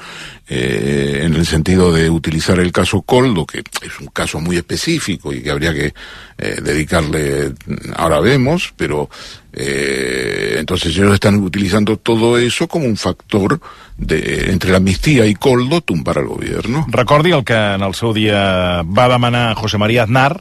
[0.48, 5.32] eh, en el sentido de utilizar el caso Coldo, que es un caso muy específico
[5.32, 5.94] y que habría que
[6.40, 7.52] eh, dedicarle,
[7.96, 9.10] ahora vemos, pero
[9.52, 13.60] eh, entonces ellos están utilizando todo eso como un factor
[13.98, 16.86] de, entre la amnistía y Coldo, tumbar al gobierno.
[16.88, 20.40] Recordi el que en el seu dia va demanar José María Aznar,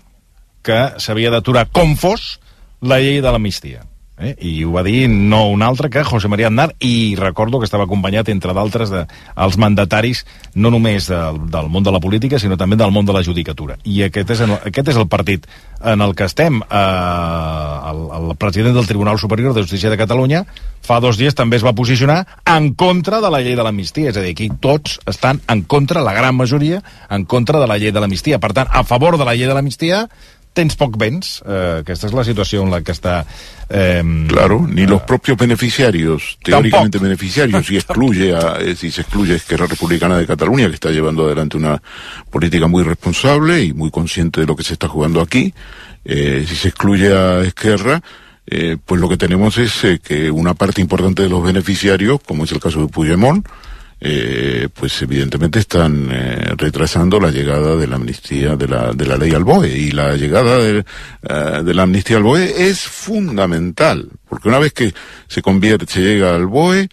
[0.64, 2.40] que s'havia d'aturar com fos
[2.80, 3.84] la llei de l'amnistia.
[4.20, 4.36] Eh?
[4.44, 7.86] I ho va dir no un altre que José María Aznar, i recordo que estava
[7.88, 9.06] acompanyat, entre d'altres, de,
[9.36, 13.16] els mandataris no només del, del món de la política, sinó també del món de
[13.16, 13.80] la judicatura.
[13.88, 15.48] I aquest és, aquest és el partit
[15.80, 16.60] en el que estem.
[16.60, 20.44] Eh, el, el president del Tribunal Superior de Justícia de Catalunya
[20.84, 24.12] fa dos dies també es va posicionar en contra de la llei de l'amnistia.
[24.12, 27.78] És a dir, aquí tots estan en contra, la gran majoria, en contra de la
[27.78, 28.40] llei de l'amnistia.
[28.40, 30.08] Per tant, a favor de la llei de l'amnistia
[30.60, 31.00] tens poc.
[31.00, 33.22] Eh, aquesta és la situació en la que està...
[33.69, 39.34] Eh, Claro, ni los propios beneficiarios, teóricamente beneficiarios, si excluye a, eh, si se excluye
[39.34, 41.82] a Esquerra Republicana de Cataluña, que está llevando adelante una
[42.30, 45.54] política muy responsable y muy consciente de lo que se está jugando aquí,
[46.06, 48.02] eh, si se excluye a Esquerra,
[48.48, 52.45] eh, pues lo que tenemos es eh, que una parte importante de los beneficiarios, como
[52.45, 53.48] es el caso de Puigdemont,
[54.02, 59.18] eh, pues evidentemente están eh, retrasando la llegada de la amnistía, de la, de la
[59.18, 59.70] ley al BOE.
[59.78, 60.86] Y la llegada de,
[61.28, 64.94] eh, de la amnistía al BOE es fundamental, porque una vez que
[65.28, 66.88] se convierte, se llega al BOE,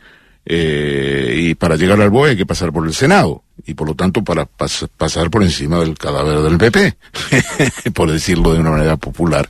[0.48, 3.94] eh, y para llegar al BOE hay que pasar por el Senado y por lo
[3.96, 6.96] tanto para pas- pasar por encima del cadáver del PP,
[7.94, 9.48] por decirlo de una manera popular.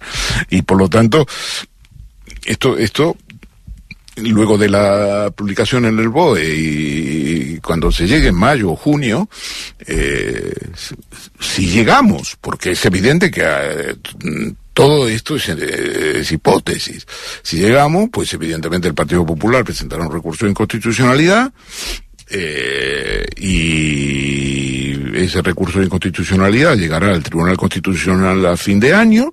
[0.48, 1.26] Y por lo tanto,
[2.46, 3.16] esto, esto
[4.16, 9.28] luego de la publicación en el BOE y cuando se llegue en mayo o junio,
[9.86, 10.54] eh,
[11.38, 13.94] si llegamos, porque es evidente que eh,
[14.72, 17.06] todo esto es, eh, es hipótesis,
[17.42, 21.52] si llegamos, pues evidentemente el Partido Popular presentará un recurso de inconstitucionalidad
[22.28, 29.32] eh, y ese recurso de inconstitucionalidad llegará al Tribunal Constitucional a fin de año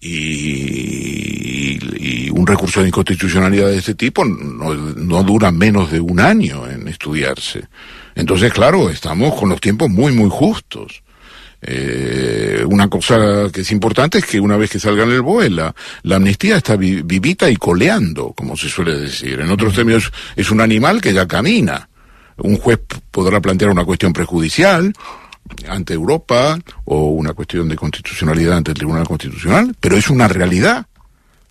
[0.00, 1.78] y,
[2.26, 6.88] y un recurso de inconstitucionalidad de este tipo no, dura menos de un año en
[6.88, 7.64] estudiarse.
[8.14, 11.02] Entonces, claro, estamos con los tiempos muy, muy justos.
[11.60, 15.50] Eh, una cosa que es importante es que una vez que salga en el BOE,
[15.50, 15.74] la,
[16.12, 19.40] amnistía está vi- vivita y coleando, como se suele decir.
[19.40, 21.88] En otros términos, es un animal que ya camina.
[22.36, 22.78] Un juez
[23.10, 24.92] podrá plantear una cuestión prejudicial
[25.68, 30.86] ante Europa o una cuestión de constitucionalidad ante el Tribunal Constitucional, pero es una realidad.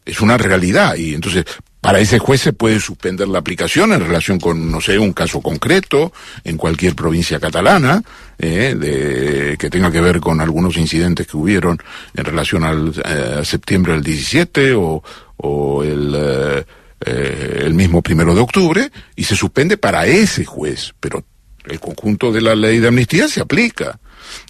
[0.05, 0.95] Es una realidad.
[0.95, 1.43] Y entonces,
[1.81, 5.41] para ese juez se puede suspender la aplicación en relación con, no sé, un caso
[5.41, 8.01] concreto en cualquier provincia catalana,
[8.39, 11.77] eh, de, que tenga que ver con algunos incidentes que hubieron
[12.15, 15.03] en relación al eh, septiembre del 17 o,
[15.37, 16.65] o el, eh,
[17.05, 21.23] eh, el mismo primero de octubre, y se suspende para ese juez, pero
[21.69, 23.99] el conjunto de la ley de amnistía se aplica.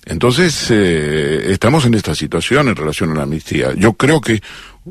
[0.06, 3.74] Entonces, eh, estamos en esta situación en relación a la amnistía.
[3.76, 4.42] Yo creo que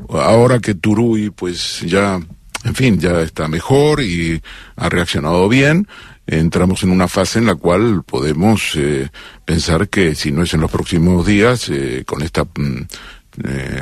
[0.09, 2.19] ahora que Turuy, pues ya,
[2.63, 4.41] en fin, ya está mejor y
[4.75, 5.87] ha reaccionado bien,
[6.27, 9.09] entramos en una fase en la cual podemos eh,
[9.45, 12.41] pensar que si no es en los próximos días, eh, con este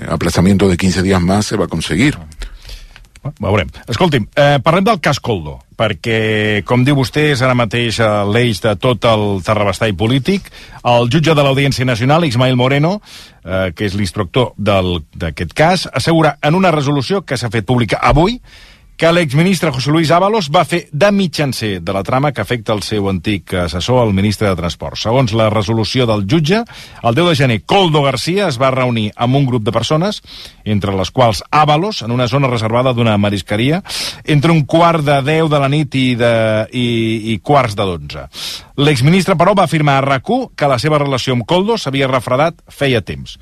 [0.10, 2.18] aplazamiento de 15 días más se va a conseguir.
[3.42, 3.70] Veurem.
[3.90, 8.00] Escolti'm, eh, parlem del cas Coldo, perquè, com diu vostè, és ara mateix
[8.32, 10.52] l'eix de tot el terrabastall polític.
[10.84, 13.02] El jutge de l'Audiència Nacional, Ismael Moreno,
[13.44, 18.40] eh, que és l'instructor d'aquest cas, assegura en una resolució que s'ha fet pública avui
[18.98, 22.82] que l'exministre José Luis Ábalos va fer de mitjancer de la trama que afecta el
[22.84, 24.98] seu antic assessor, el ministre de Transport.
[25.00, 26.64] Segons la resolució del jutge,
[27.04, 30.22] el 10 de gener, Coldo Garcia es va reunir amb un grup de persones,
[30.64, 33.84] entre les quals Ábalos, en una zona reservada d'una marisqueria,
[34.24, 36.34] entre un quart de 10 de la nit i, de,
[36.72, 36.88] i,
[37.36, 38.28] i quarts de 12.
[38.80, 43.04] L'exministre, però, va afirmar a rac que la seva relació amb Coldo s'havia refredat feia
[43.06, 43.36] temps.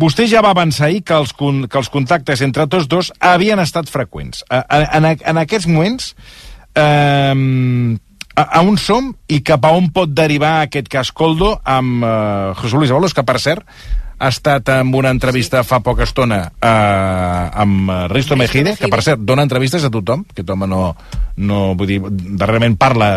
[0.00, 3.90] Vostè ja va avançar ahir que els, que els contactes entre tots dos havien estat
[3.92, 4.44] freqüents.
[4.50, 6.14] En, a- en aquests moments,
[6.74, 7.98] eh,
[8.34, 12.54] a, a on som i cap a on pot derivar aquest cas Coldo amb eh,
[12.62, 13.66] José Luis Ábalos, que per cert
[14.22, 19.02] ha estat en una entrevista fa poca estona eh, amb eh, Risto Mejide, que per
[19.02, 20.82] cert dona entrevistes a tothom, aquest home no,
[21.42, 21.98] no vull dir,
[22.38, 23.10] darrerament parla,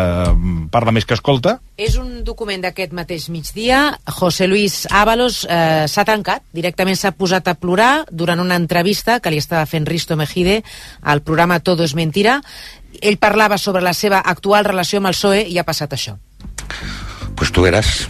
[0.74, 3.98] parla més que escolta, És un document d'aquest mateix migdia.
[4.18, 9.30] José Luis Ábalos eh, s'ha tancat, directament s'ha posat a plorar durant una entrevista que
[9.30, 10.62] li estava fent Risto Mejide
[11.02, 12.40] al programa Todo es mentira.
[13.02, 16.16] Ell parlava sobre la seva actual relació amb el PSOE i ha passat això.
[17.36, 18.08] Pues tú verás.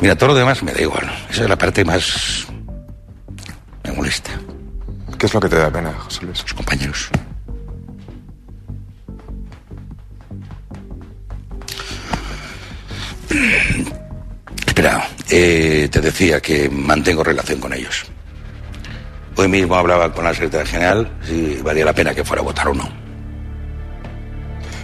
[0.00, 1.10] Mira, todo lo demás me da igual.
[1.30, 2.46] Esa es la parte más...
[3.84, 4.30] me molesta.
[5.18, 6.42] ¿Qué es lo que te da pena, José Luis?
[6.42, 7.10] Los compañeros.
[14.66, 18.04] Espera, eh, te decía que mantengo relación con ellos.
[19.36, 22.68] Hoy mismo hablaba con la secretaria general si valía la pena que fuera a votar
[22.68, 22.88] o no.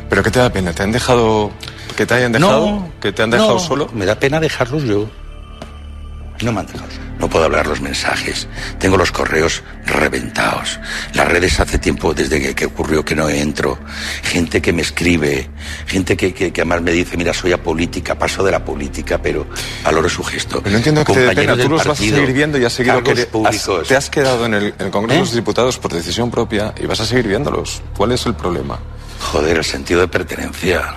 [0.08, 0.72] ¿Pero qué te da pena?
[0.72, 1.52] ¿Te han dejado...
[2.00, 2.66] que te hayan dejado?
[2.66, 3.90] No, ¿Que te han dejado no, solo?
[3.92, 5.06] Me da pena dejarlos yo.
[6.40, 6.86] No me han dejado.
[7.18, 8.48] No puedo hablar los mensajes.
[8.78, 10.80] Tengo los correos reventados.
[11.12, 13.78] Las redes hace tiempo, desde que, que ocurrió, que no entro.
[14.22, 15.50] Gente que me escribe.
[15.86, 19.46] Gente que, que, que además me dice, mira, soy apolítica, paso de la política, pero
[19.84, 20.60] valoro su gesto.
[20.62, 21.64] Pero no entiendo que te dé Compañeros pena.
[21.68, 22.96] Tú los vas a seguir viendo y has seguido...
[22.96, 23.88] has- públicos.
[23.88, 25.24] te has quedado en el, en el Congreso de ¿Eh?
[25.26, 27.82] los Diputados por decisión propia y vas a seguir viéndolos.
[27.94, 28.78] ¿Cuál es el problema?
[29.32, 30.94] Joder, el sentido de pertenencia.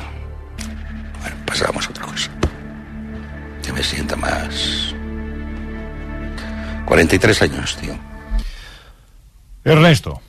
[1.54, 2.32] Bueno, pasamos a otra cosa.
[3.64, 4.94] Que me sienta más...
[6.86, 7.98] 43 años, tío.
[9.64, 10.20] Ernesto.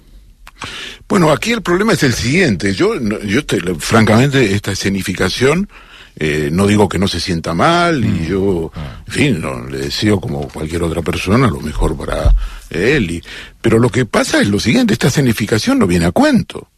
[1.09, 2.73] Bueno, aquí el problema es el siguiente.
[2.75, 5.69] Yo, no- yo te- francamente, esta escenificación,
[6.17, 8.71] eh, no digo que no se sienta mal, y yo,
[9.07, 12.33] en fin, no, le deseo como cualquier otra persona lo mejor para
[12.71, 13.11] él.
[13.11, 13.23] y-
[13.61, 16.69] pero lo que pasa es lo siguiente, esta escenificación no viene a cuento.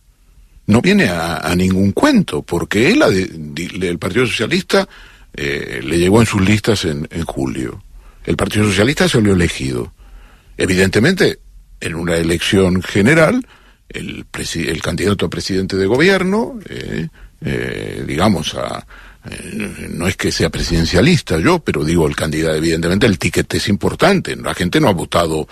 [0.66, 3.02] No viene a, a ningún cuento, porque él,
[3.82, 4.88] el Partido Socialista,
[5.32, 7.82] eh, le llegó en sus listas en, en julio.
[8.24, 9.92] El Partido Socialista salió elegido.
[10.56, 11.38] Evidentemente,
[11.80, 13.46] en una elección general,
[13.88, 17.08] el, el candidato a presidente de gobierno, eh,
[17.42, 18.84] eh, digamos, a,
[19.90, 24.34] no es que sea presidencialista yo, pero digo, el candidato, evidentemente, el ticket es importante.
[24.36, 25.46] La gente no ha votado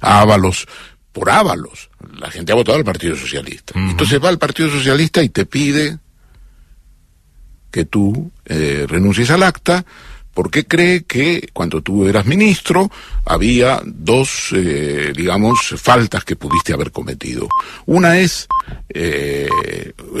[0.00, 0.66] a Ábalos
[1.12, 1.89] por Ábalos.
[2.18, 3.72] La gente ha votado al Partido Socialista.
[3.78, 5.98] Entonces va al Partido Socialista y te pide
[7.70, 9.84] que tú eh, renuncies al acta
[10.34, 12.90] porque cree que cuando tú eras ministro
[13.24, 17.48] había dos, eh, digamos, faltas que pudiste haber cometido.
[17.86, 18.46] Una es,
[18.88, 19.48] eh,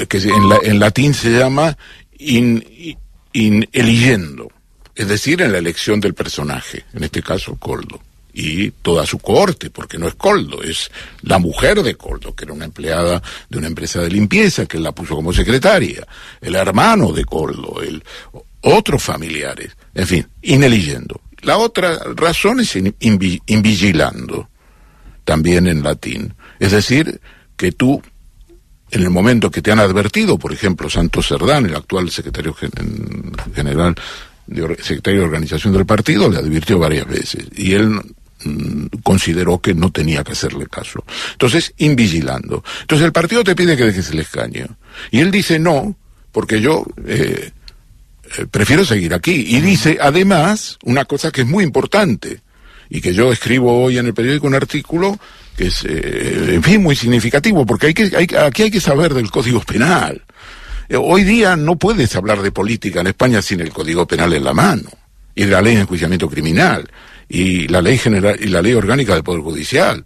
[0.08, 1.76] que en, la- en latín se llama
[2.18, 2.62] in,
[3.32, 4.50] in eligiendo,
[4.94, 8.00] es decir, en la elección del personaje, en este caso Coldo,
[8.32, 10.90] y toda su cohorte, porque no es Coldo, es
[11.22, 14.92] la mujer de Coldo, que era una empleada de una empresa de limpieza, que la
[14.92, 16.06] puso como secretaria,
[16.40, 18.02] el hermano de Coldo, el,
[18.62, 21.20] otros familiares, en fin, ineligiendo.
[21.42, 24.48] La otra razón es in- invi- invigilando,
[25.24, 27.20] también en latín, es decir,
[27.56, 28.02] que tú
[28.92, 32.72] en el momento que te han advertido, por ejemplo, Santos Cerdán, el actual secretario gen-
[33.54, 33.94] general,
[34.48, 38.00] de, secretario de organización del partido, le advirtió varias veces y él
[39.02, 41.04] consideró que no tenía que hacerle caso.
[41.32, 42.64] Entonces, invigilando.
[42.82, 44.66] Entonces el partido te pide que dejes el escaño.
[45.10, 45.96] Y él dice no,
[46.32, 47.50] porque yo eh,
[48.38, 49.44] eh, prefiero seguir aquí.
[49.48, 52.40] Y dice, además, una cosa que es muy importante,
[52.90, 55.18] y que yo escribo hoy en el periódico un artículo
[55.56, 59.14] que es, eh, en fin, muy significativo, porque hay que, hay, aquí hay que saber
[59.14, 60.22] del Código Penal.
[60.88, 64.44] Eh, hoy día no puedes hablar de política en España sin el Código Penal en
[64.44, 64.90] la mano,
[65.34, 66.90] y la ley de enjuiciamiento criminal,
[67.30, 70.04] y la ley general, y la ley orgánica del Poder Judicial.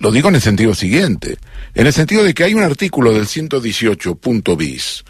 [0.00, 1.36] Lo digo en el sentido siguiente,
[1.74, 5.04] en el sentido de que hay un artículo del 118 punto bis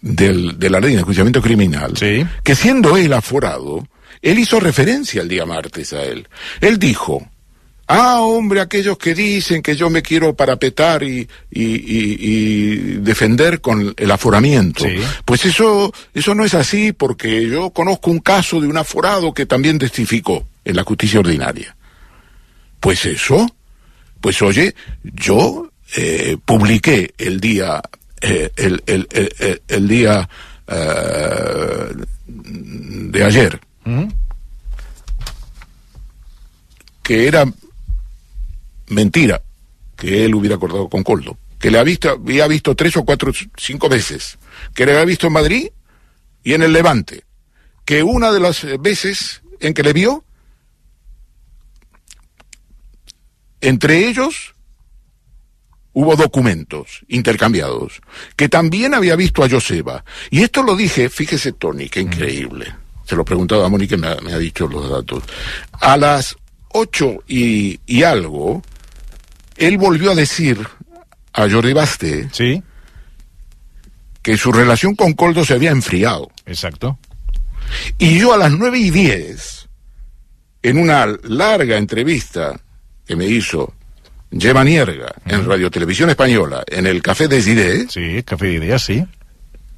[0.00, 1.94] del, de la ley de enjuiciamiento criminal,
[2.42, 3.86] que siendo él aforado,
[4.22, 6.26] él hizo referencia el día martes a él.
[6.60, 7.30] Él dijo,
[7.88, 13.60] ah, hombre, aquellos que dicen que yo me quiero parapetar y, y, y- y defender
[13.60, 14.84] con el aforamiento.
[15.24, 19.46] Pues eso, eso no es así porque yo conozco un caso de un aforado que
[19.46, 21.76] también testificó en la justicia ordinaria.
[22.80, 23.54] Pues eso,
[24.20, 27.80] pues oye, yo eh, publiqué el día,
[28.20, 30.28] eh, el, el- el- el- el día
[30.68, 31.94] eh,
[32.26, 33.60] de ayer,
[37.02, 37.44] que era
[38.88, 39.42] mentira
[39.96, 43.32] que él hubiera acordado con Coldo, que le había visto, había visto tres o cuatro,
[43.56, 44.38] cinco veces,
[44.74, 45.68] que le había visto en Madrid
[46.42, 47.24] y en el Levante,
[47.84, 50.24] que una de las veces en que le vio,
[53.60, 54.54] entre ellos
[55.92, 58.00] hubo documentos intercambiados,
[58.36, 60.04] que también había visto a Joseba.
[60.30, 62.74] Y esto lo dije, fíjese Tony, qué increíble.
[63.04, 65.22] Se lo preguntaba a Mónica me ha, me ha dicho los datos.
[65.72, 66.36] A las
[66.70, 68.62] ocho y, y algo,
[69.56, 70.58] él volvió a decir
[71.32, 72.28] a Jordi Basté
[74.22, 76.30] que su relación con Coldo se había enfriado.
[76.46, 76.98] Exacto.
[77.98, 79.68] Y yo a las nueve y diez,
[80.62, 82.60] en una larga entrevista
[83.04, 83.74] que me hizo
[84.30, 89.04] Gemma Nierga en Radio Televisión Española, en el Café de Ideas, sí, Café de sí,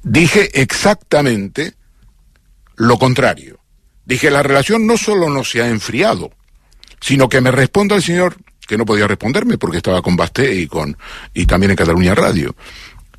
[0.03, 1.73] dije exactamente
[2.75, 3.59] lo contrario.
[4.05, 6.31] Dije, la relación no solo no se ha enfriado,
[7.01, 10.67] sino que me responda el señor, que no podía responderme porque estaba con Basté y,
[10.67, 10.97] con,
[11.33, 12.55] y también en Cataluña Radio,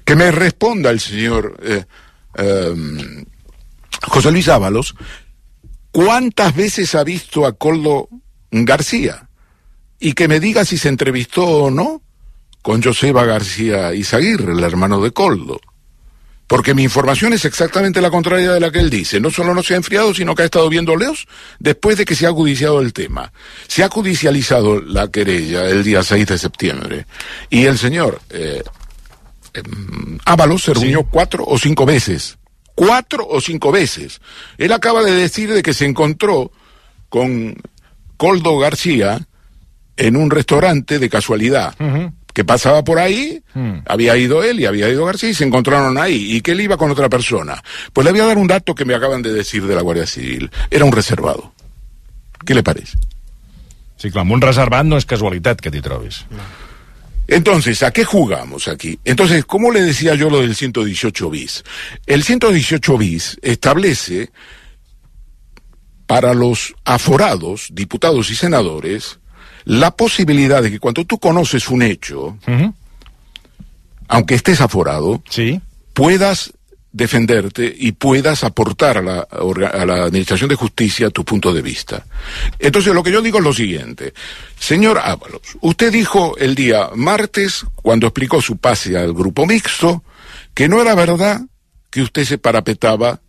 [0.04, 1.84] que me responda el señor eh,
[2.34, 3.24] em,
[4.02, 4.94] José Luis Ábalos,
[5.90, 8.08] ¿cuántas veces ha visto a Coldo
[8.50, 9.28] García?
[9.98, 12.02] Y que me diga si se entrevistó o no
[12.62, 15.60] con Joseba García Izaguirre, el hermano de Coldo.
[16.46, 19.18] Porque mi información es exactamente la contraria de la que él dice.
[19.18, 21.26] No solo no se ha enfriado, sino que ha estado viendo leos
[21.58, 23.32] después de que se ha judiciado el tema.
[23.66, 27.06] Se ha judicializado la querella el día 6 de septiembre.
[27.50, 28.62] Y el señor eh,
[29.54, 32.38] em, Ábalos se reunió cuatro o cinco veces.
[32.76, 34.20] Cuatro o cinco veces.
[34.56, 36.52] Él acaba de decir de que se encontró
[37.08, 37.56] con
[38.16, 39.26] Coldo García
[39.96, 41.74] en un restaurante de casualidad
[42.36, 43.42] que pasaba por ahí,
[43.86, 46.36] había ido él y había ido García y se encontraron ahí.
[46.36, 47.64] ¿Y que él iba con otra persona?
[47.94, 50.06] Pues le voy a dar un dato que me acaban de decir de la Guardia
[50.06, 50.50] Civil.
[50.70, 51.54] Era un reservado.
[52.44, 52.98] ¿Qué le parece?
[53.96, 56.26] Sí, clar, un reservat no és casualitat que t'hi trobis.
[57.26, 59.00] Entonces, ¿a qué jugamos aquí?
[59.06, 61.64] Entonces, ¿cómo le decía yo lo del 118 bis?
[62.04, 64.28] El 118 bis establece
[66.06, 69.20] para los aforados, diputados y senadores,
[69.66, 72.38] la posibilidad de que cuando tú conoces un hecho,
[74.06, 75.60] aunque estés aforado, ¿Sí?
[75.92, 76.52] puedas
[76.92, 82.06] defenderte y puedas aportar a la, a la Administración de Justicia tu punto de vista.
[82.60, 84.14] Entonces, lo que yo digo es lo siguiente.
[84.58, 90.04] Señor Ábalos, usted dijo el día martes, cuando explicó su pase al grupo mixto,
[90.54, 91.42] que no era verdad
[91.90, 93.20] que usted se parapetaba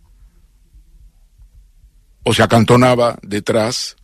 [2.22, 3.97] o se acantonaba detrás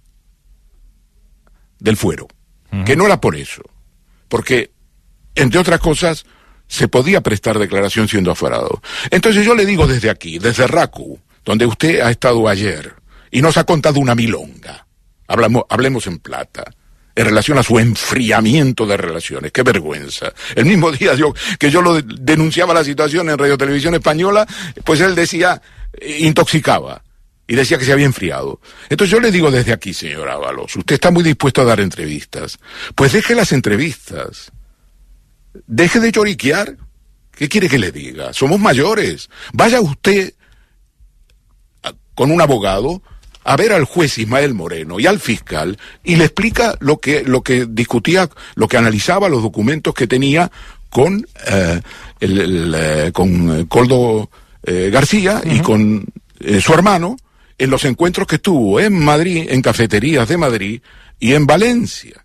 [1.79, 2.29] del fuero.
[2.85, 3.62] Que no era por eso.
[4.29, 4.72] Porque,
[5.37, 6.25] entre otras cosas,
[6.66, 8.83] se podía prestar declaración siendo aforado.
[9.11, 12.95] Entonces yo le digo desde aquí, desde RACU, donde usted ha estado ayer,
[13.31, 14.87] y nos ha contado una milonga,
[15.29, 16.64] hablamos, hablemos en plata,
[17.14, 19.53] en relación a su enfriamiento de relaciones.
[19.53, 20.33] Qué vergüenza.
[20.57, 24.47] El mismo día yo, que yo lo de- denunciaba la situación en Radio Televisión Española,
[24.83, 25.62] pues él decía,
[25.93, 27.03] eh, intoxicaba.
[27.47, 28.61] Y decía que se había enfriado.
[28.88, 32.59] Entonces yo le digo desde aquí, señor Ábalos, usted está muy dispuesto a dar entrevistas.
[32.95, 34.51] Pues deje las entrevistas.
[35.66, 36.76] Deje de lloriquear.
[37.32, 38.32] ¿Qué quiere que le diga?
[38.32, 39.28] Somos mayores.
[39.53, 40.32] Vaya usted
[41.82, 43.03] a- con un abogado
[43.45, 47.42] a ver al juez Ismael Moreno y al fiscal y le explica lo que, lo
[47.42, 50.51] que discutía, lo que analizaba los documentos que tenía
[50.88, 51.80] con, eh,
[52.20, 54.30] el, el, eh, con eh, Coldo
[54.62, 56.07] eh, García y con
[56.40, 57.16] eh, su hermano
[57.59, 60.82] en los encuentros que tuvo en Madrid, en cafeterías de Madrid
[61.18, 62.24] y en Valencia.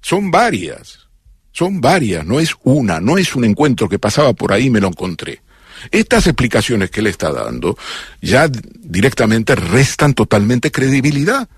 [0.00, 1.08] Son varias,
[1.52, 4.80] son varias, no es una, no es un encuentro que pasaba por ahí y me
[4.80, 5.42] lo encontré.
[5.90, 7.76] Estas explicaciones que él está dando
[8.20, 11.48] ya directamente restan totalmente credibilidad.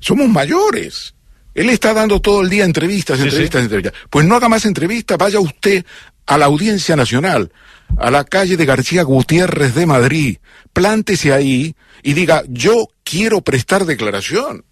[0.00, 1.14] Somos mayores.
[1.54, 3.64] Él está dando todo el día entrevistas, Sí, entrevistas, sí.
[3.64, 3.94] entrevistas.
[4.08, 5.84] Pues no haga más entrevistas, vaya usted
[6.26, 7.50] a la Audiencia Nacional,
[7.96, 10.38] a la calle de García Gutiérrez de Madrid,
[10.72, 14.64] plántese ahí y diga, yo quiero prestar declaración.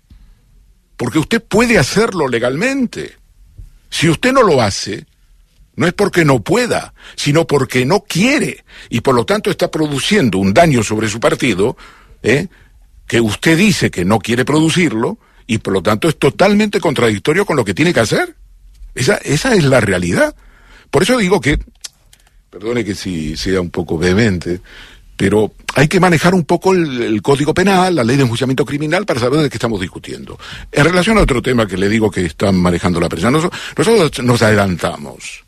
[0.97, 3.17] Porque usted puede hacerlo legalmente.
[3.91, 5.07] Si usted no lo hace,
[5.77, 8.65] no es porque no pueda, sino porque no quiere.
[8.91, 11.77] Y por lo tanto está produciendo un daño sobre su partido,
[12.23, 12.49] ¿eh?
[13.07, 17.57] que usted dice que no quiere producirlo, y por lo tanto es totalmente contradictorio con
[17.57, 18.37] lo que tiene que hacer.
[18.95, 20.35] Esa, esa es la realidad.
[20.91, 21.59] Por eso digo que,
[22.59, 24.61] perdone que si sea un poco vehemente,
[25.17, 29.07] pero hay que manejar un poco el, el código penal, la ley de enjuiciamiento criminal,
[29.07, 30.37] para saber de qué estamos discutiendo.
[30.73, 34.27] En relación a otro tema que le digo que están manejando la prensa, nosotros, nosotros
[34.27, 35.45] nos adelantamos.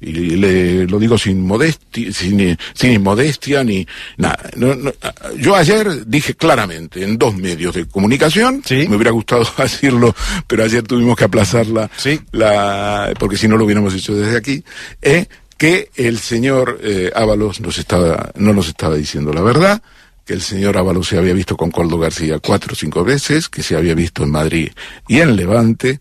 [0.00, 3.86] Y le, lo digo sin modestia, sin, sin inmodestia ni
[4.18, 4.50] nada.
[4.56, 4.92] No, no,
[5.38, 10.14] yo ayer dije claramente en dos medios de comunicación, me hubiera gustado decirlo,
[10.46, 11.90] pero ayer tuvimos que aplazarla,
[12.32, 14.62] la, porque si no lo hubiéramos hecho desde aquí,
[15.00, 15.26] eh,
[15.56, 19.82] que el señor eh, Ábalos nos estaba, no nos estaba diciendo la verdad,
[20.24, 23.62] que el señor Ábalos se había visto con Coldo García cuatro o cinco veces, que
[23.62, 24.70] se había visto en Madrid
[25.06, 26.00] y en Levante,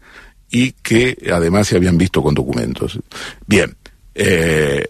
[0.50, 3.00] y que además se habían visto con documentos.
[3.48, 3.76] Bien,
[4.16, 4.86] eh,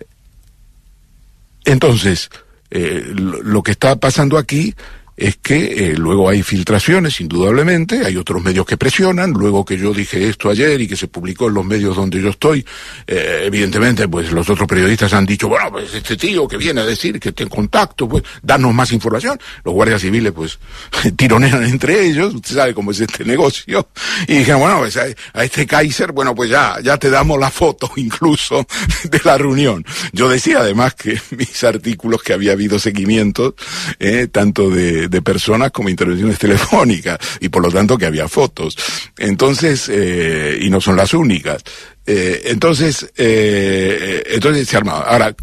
[1.65, 2.29] entonces,
[2.69, 4.75] eh, lo, lo que está pasando aquí
[5.15, 9.93] es que eh, luego hay filtraciones, indudablemente, hay otros medios que presionan, luego que yo
[9.93, 12.65] dije esto ayer y que se publicó en los medios donde yo estoy,
[13.07, 16.85] eh, evidentemente, pues los otros periodistas han dicho, bueno, pues este tío que viene a
[16.85, 19.39] decir que en contacto, pues danos más información.
[19.63, 20.59] Los guardias civiles, pues,
[21.15, 23.89] tironean entre ellos, usted sabe cómo es este negocio,
[24.27, 27.51] y dijeron, bueno, pues a, a este Kaiser, bueno, pues ya, ya te damos la
[27.51, 28.65] foto incluso
[29.03, 29.85] de la reunión.
[30.11, 33.53] Yo decía además que mis artículos que había habido seguimientos,
[33.99, 38.77] eh, tanto de, de personas como intervenciones telefónicas, y por lo tanto que había fotos.
[39.17, 41.63] Entonces, eh, y no son las únicas.
[42.05, 45.03] Eh, entonces, eh, entonces se armaba.
[45.03, 45.35] Ahora,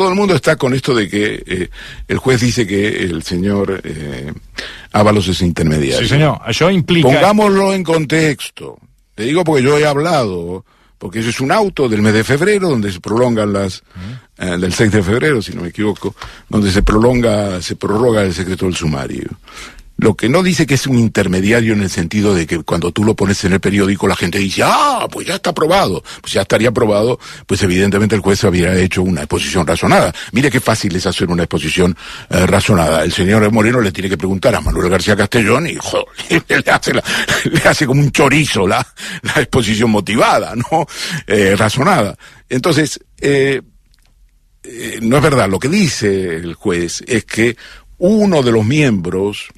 [0.00, 1.68] todo el mundo está con esto de que eh,
[2.08, 4.32] el juez dice que el señor eh,
[4.92, 6.00] Ábalos es intermediario.
[6.00, 6.40] Sí, senyor.
[6.40, 7.06] Això implica...
[7.06, 8.78] Pongámoslo en contexto.
[9.14, 10.64] Te digo porque yo he hablado,
[11.00, 13.82] porque eso es un auto del mes de febrero, donde se prolongan las,
[14.36, 16.14] eh, del 6 de febrero, si no me equivoco,
[16.46, 19.30] donde se prolonga, se prorroga el secreto del sumario.
[20.00, 23.04] Lo que no dice que es un intermediario en el sentido de que cuando tú
[23.04, 26.02] lo pones en el periódico la gente dice, ah, pues ya está aprobado.
[26.20, 30.12] Pues ya estaría aprobado, pues evidentemente el juez habría hecho una exposición razonada.
[30.32, 31.96] Mire qué fácil es hacer una exposición
[32.30, 33.04] eh, razonada.
[33.04, 36.06] El señor Moreno le tiene que preguntar a Manuel García Castellón y joder,
[36.64, 37.04] le, hace la-
[37.44, 38.86] le hace como un chorizo la,
[39.22, 40.86] la exposición motivada, ¿no?
[41.26, 42.16] Eh, razonada.
[42.48, 43.60] Entonces, eh,
[44.62, 45.48] eh, no es verdad.
[45.48, 47.56] Lo que dice el juez es que
[47.98, 49.48] uno de los miembros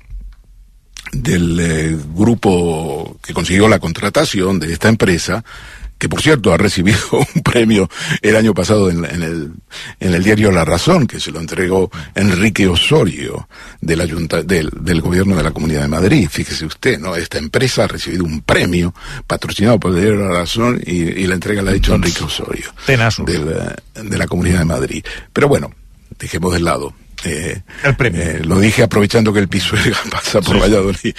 [1.12, 5.44] del eh, grupo que consiguió la contratación de esta empresa,
[6.02, 7.88] que por cierto ha recibido un premio
[8.22, 9.52] el año pasado en, en el,
[10.00, 13.48] en el diario La Razón, que se lo entregó Enrique Osorio
[13.80, 16.28] del, ayunta, del, del gobierno de la Comunidad de Madrid.
[16.28, 17.14] Fíjese usted, ¿no?
[17.14, 18.92] Esta empresa ha recibido un premio
[19.28, 22.74] patrocinado por el diario La Razón y, y la entrega la ha hecho Enrique Osorio
[22.86, 25.04] del, eh, de la Comunidad de Madrid.
[25.32, 25.72] Pero bueno,
[26.18, 26.94] dejemos de lado.
[27.24, 31.14] Eh, eh, lo dije aprovechando que el Pisuerga pasa por Valladolid.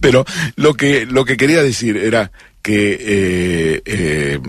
[0.00, 0.24] Pero
[0.56, 2.30] lo que, lo que quería decir era
[2.62, 4.40] que, eh, eh,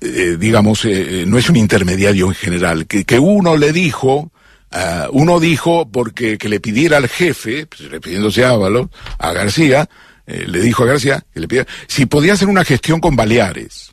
[0.00, 4.30] eh, digamos, eh, no es un intermediario en general, que, que uno le dijo,
[4.70, 8.88] ah, uno dijo porque que le pidiera al jefe, pues, refiriéndose a Ábalos,
[9.18, 9.88] a García,
[10.26, 13.92] le dijo a García que le pidiera, si podía hacer una gestión con Baleares,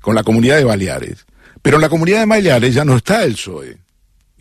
[0.00, 1.26] con la comunidad de Baleares.
[1.60, 3.83] Pero en la comunidad de Baleares ya no está el PSOE.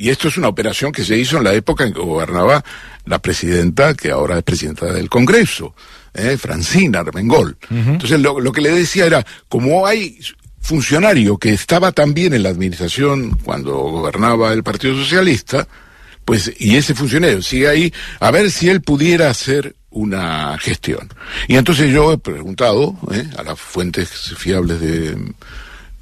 [0.04, 2.62] Y esto es una operación que se hizo en la época en que gobernaba
[3.06, 5.76] la presidenta, que ahora es presidenta del Congreso,
[6.14, 7.56] eh, Francina Armengol.
[7.70, 10.20] Entonces lo, lo que le decía era, como hay
[10.60, 15.70] funcionario que estaba también en la administración cuando gobernaba el Partido Socialista,
[16.26, 21.08] pues, y ese funcionario sigue ahí, a ver si él pudiera hacer una gestión.
[21.47, 25.16] Y entonces yo he preguntado eh, a las fuentes fiables de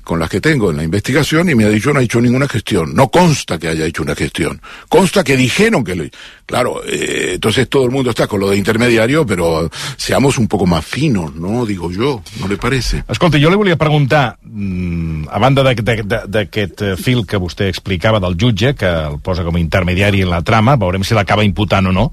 [0.04, 2.48] con las que tengo en la investigación y me ha dicho no ha hecho ninguna
[2.48, 2.94] gestión.
[2.96, 4.62] No consta que haya hecho una gestión.
[4.90, 6.06] Consta que dijeron que lo...
[6.52, 10.66] Claro, eh, entonces todo el mundo está con lo de intermediario, però seamos un poco
[10.68, 11.66] más finos, no?
[11.66, 13.06] Digo yo, no le parece?
[13.08, 17.38] Escolta, jo li volia preguntar, mm, a banda de- de- de- d'aquest eh, fil que
[17.40, 21.16] vostè explicava del jutge, que el posa com a intermediari en la trama, veurem si
[21.16, 22.12] l'acaba imputant o no,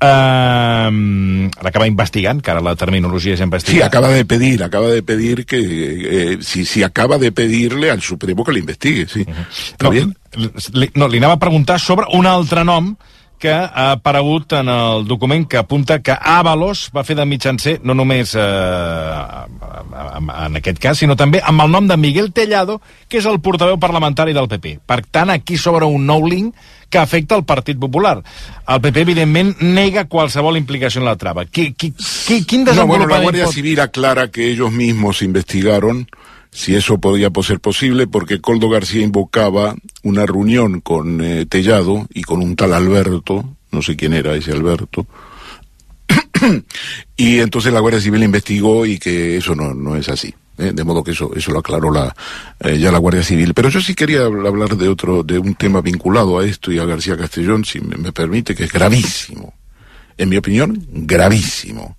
[0.00, 3.86] eh, l'acaba investigant, que ara la terminologia és Sí, investigar.
[3.88, 8.44] acaba de pedir, acaba de pedir que eh, si, si acaba de pedirle al Supremo
[8.44, 9.20] que lo investigue, sí.
[9.72, 10.14] ¿Está no, bien?
[10.74, 12.92] Li, no, li anava a preguntar sobre un altre nom
[13.38, 17.94] que ha aparegut en el document que apunta que Ábalos va fer de mitjancer no
[17.94, 18.40] només eh,
[20.46, 23.78] en aquest cas, sinó també amb el nom de Miguel Tellado, que és el portaveu
[23.80, 24.78] parlamentari del PP.
[24.86, 26.54] Per tant, aquí s'obre un nou link
[26.88, 28.16] que afecta el Partit Popular.
[28.66, 31.44] El PP, evidentment, nega qualsevol implicació en la trava.
[31.46, 33.54] Qui, qui, qui, quin No, bueno, la Guardia pot...
[33.54, 36.06] Civil aclara que ellos mismos investigaron
[36.50, 39.74] si eso podía po- ser posible, porque Coldo García invocaba
[40.08, 44.52] una reunión con eh, Tellado y con un tal Alberto, no sé quién era ese
[44.52, 45.06] Alberto,
[47.16, 50.34] y entonces la Guardia Civil investigó y que eso no, no es así.
[50.58, 50.72] ¿eh?
[50.72, 52.14] De modo que eso, eso lo aclaró la,
[52.60, 53.54] eh, ya la Guardia Civil.
[53.54, 56.84] Pero yo sí quería hablar de otro, de un tema vinculado a esto y a
[56.84, 59.54] García Castellón, si me, me permite, que es gravísimo.
[60.16, 61.96] En mi opinión, gravísimo.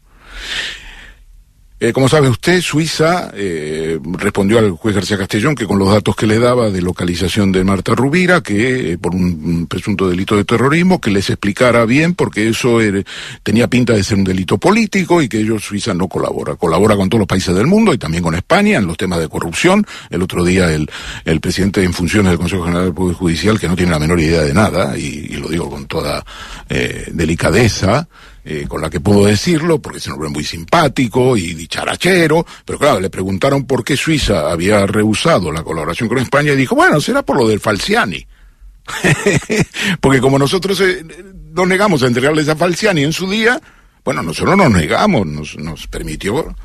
[1.81, 6.13] Eh, como sabe usted, Suiza eh, respondió al juez García Castellón que con los datos
[6.13, 10.35] que le daba de localización de Marta Rubira, que eh, por un, un presunto delito
[10.35, 12.79] de terrorismo, que les explicara bien, porque eso
[13.43, 16.55] tenía pinta de ser un delito político y que ellos, Suiza, no colabora.
[16.55, 19.29] Colabora con todos los países del mundo y también con España en los temas de
[19.29, 19.85] corrupción.
[20.09, 20.89] El otro día el,
[21.23, 24.19] el presidente en funciones del Consejo General del Poder Judicial, que no tiene la menor
[24.19, 26.25] idea de nada, y, y lo digo con toda
[26.67, 28.09] eh, delicadeza,
[28.51, 32.79] eh, con la que puedo decirlo, porque es un hombre muy simpático y dicharachero, pero
[32.79, 36.99] claro, le preguntaron por qué Suiza había rehusado la colaboración con España y dijo, bueno,
[36.99, 38.25] será por lo del Falciani.
[40.01, 41.05] porque como nosotros eh,
[41.53, 43.61] nos negamos a entregarles a Falciani en su día,
[44.03, 46.55] bueno, nosotros nos negamos, nos, nos permitió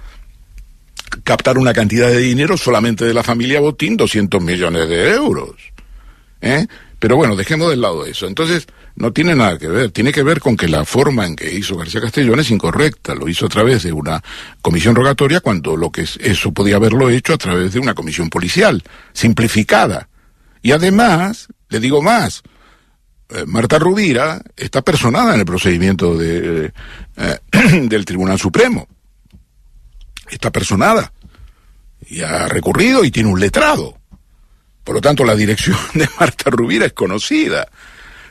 [1.23, 5.57] captar una cantidad de dinero solamente de la familia Botín, 200 millones de euros.
[6.41, 6.67] ¿eh?
[6.99, 8.27] Pero bueno, dejemos de lado eso.
[8.27, 8.67] Entonces,
[8.97, 9.91] no tiene nada que ver.
[9.91, 13.15] Tiene que ver con que la forma en que hizo García Castellón es incorrecta.
[13.15, 14.23] Lo hizo a través de una
[14.63, 18.31] comisión rogatoria cuando lo que es, eso podía haberlo hecho a través de una comisión
[18.31, 18.83] policial,
[19.13, 20.09] simplificada.
[20.63, 22.43] Y además, le digo más,
[23.31, 26.73] eh, Marta Rubira está personada en el procedimiento de,
[27.17, 27.39] eh,
[27.89, 28.87] del Tribunal Supremo.
[30.31, 31.13] Está personada.
[32.07, 33.99] Y ha recurrido y tiene un letrado.
[34.85, 37.67] Por lo tanto, la dirección de Marta Rubira es conocida.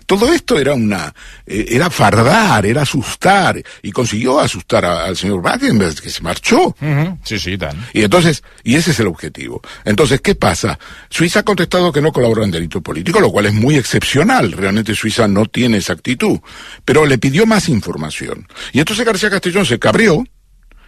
[0.05, 1.13] Todo esto era una,
[1.45, 6.75] eh, era fardar, era asustar, y consiguió asustar a- al señor Wagner, que se marchó.
[7.23, 7.77] Sí, sí, tant.
[7.93, 9.61] Y entonces, y ese es el objetivo.
[9.85, 10.77] Entonces, ¿qué pasa?
[11.09, 14.51] Suiza ha contestado que no colabora en delito político, lo cual es muy excepcional.
[14.51, 16.39] Realmente Suiza no tiene esa actitud.
[16.85, 18.47] Pero le pidió más información.
[18.71, 20.23] Y entonces García Castellón se cabrió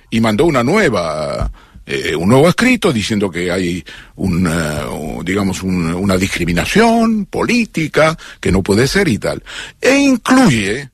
[0.09, 1.51] y mandó una nueva,
[1.85, 3.83] eh, un nuevo escrito diciendo que hay
[4.15, 9.43] un, eh, digamos, un- una discriminación política que no puede ser y tal.
[9.79, 10.89] E incluye,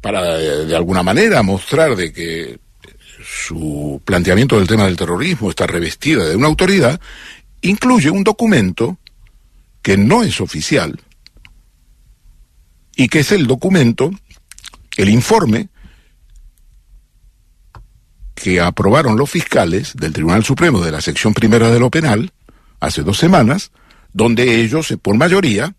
[0.00, 2.58] para eh, de alguna manera mostrar de que
[3.22, 6.98] su planteamiento del tema del terrorismo está revestida de una autoridad,
[7.60, 8.96] incluye un documento
[9.82, 10.98] que no es oficial
[12.96, 14.10] y que es el documento,
[14.96, 15.68] el informe
[18.38, 22.32] que aprobaron los fiscales del Tribunal Supremo de la sección primera de lo penal
[22.80, 23.72] hace dos semanas,
[24.12, 25.74] donde ellos, por mayoría,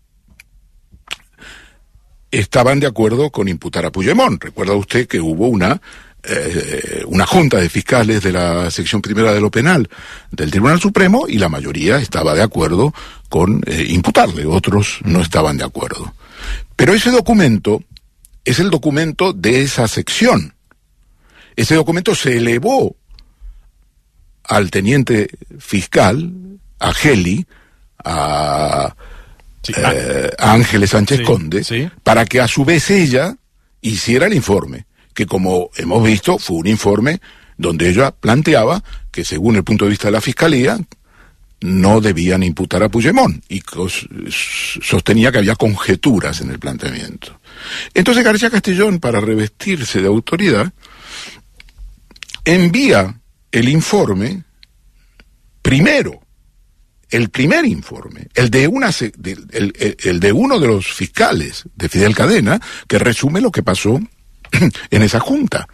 [2.30, 4.42] estaban de acuerdo con imputar a Puigdemont.
[4.42, 5.80] Recuerda usted que hubo una
[6.22, 9.88] eh, una junta de fiscales de la sección primera de lo penal
[10.30, 12.92] del Tribunal Supremo y la mayoría estaba de acuerdo
[13.30, 16.12] con eh, imputarle, otros no estaban de acuerdo.
[16.76, 17.82] Pero ese documento
[18.44, 20.54] es el documento de esa sección.
[21.56, 22.96] Ese documento se elevó
[24.44, 26.32] al teniente fiscal,
[26.78, 27.46] a Geli,
[28.04, 28.94] a,
[29.76, 31.88] eh, a Ángeles Sánchez Sí, Conde, sí.
[32.02, 33.36] para que a su vez ella
[33.80, 37.20] hiciera el informe, que como hemos visto fue un informe
[37.56, 40.78] donde ella planteaba que según el punto de vista de la Fiscalía
[41.60, 43.62] no debían imputar a Puigdemont y
[44.80, 47.38] sostenía que había conjeturas en el planteamiento.
[47.92, 50.72] Entonces García Castellón, para revestirse de autoridad,
[52.54, 53.20] envía
[53.52, 54.44] el informe
[55.62, 56.20] primero,
[57.10, 58.66] el primer informe, el de
[60.32, 64.00] uno de los fiscales de Fidel Cadena, que resume lo que pasó
[64.90, 65.68] en esa junta.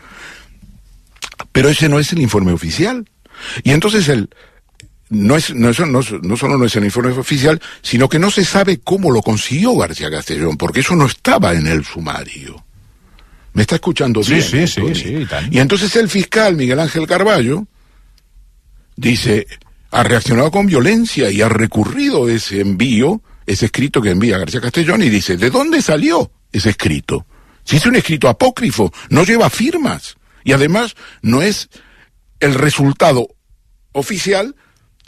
[1.52, 3.08] Pero ese no es el informe oficial.
[3.62, 4.30] Y entonces el
[5.08, 8.44] no es no, no, no solo no es el informe oficial, sino que no se
[8.44, 12.65] sabe cómo lo consiguió García Castellón, porque eso no estaba en el sumario.
[13.56, 14.42] ¿Me está escuchando Sí, bien?
[14.42, 15.26] sí, sí, sí.
[15.50, 17.66] Y entonces el fiscal Miguel Ángel Carballo
[18.96, 19.46] dice,
[19.90, 25.02] ha reaccionado con violencia y ha recurrido ese envío, ese escrito que envía García Castellón
[25.04, 27.26] y dice, ¿de dónde salió ese escrito?
[27.64, 31.70] Si es un escrito apócrifo, no lleva firmas y además no es
[32.40, 33.26] el resultado
[33.92, 34.54] oficial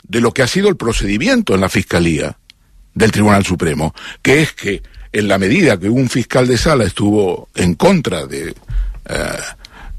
[0.01, 2.39] de lo que ha sido el procedimiento en la Fiscalía
[2.95, 3.93] del Tribunal Supremo,
[4.23, 4.81] que es que
[5.11, 8.55] en la medida que un fiscal de sala estuvo en contra de,
[9.05, 9.39] eh,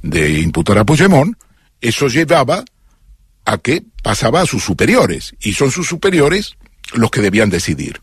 [0.03, 1.37] de imputar a Puigdemont,
[1.81, 2.65] eso llevaba
[3.45, 6.57] a que pasaba a sus superiores, y son sus superiores
[6.93, 8.01] los que debían decidir.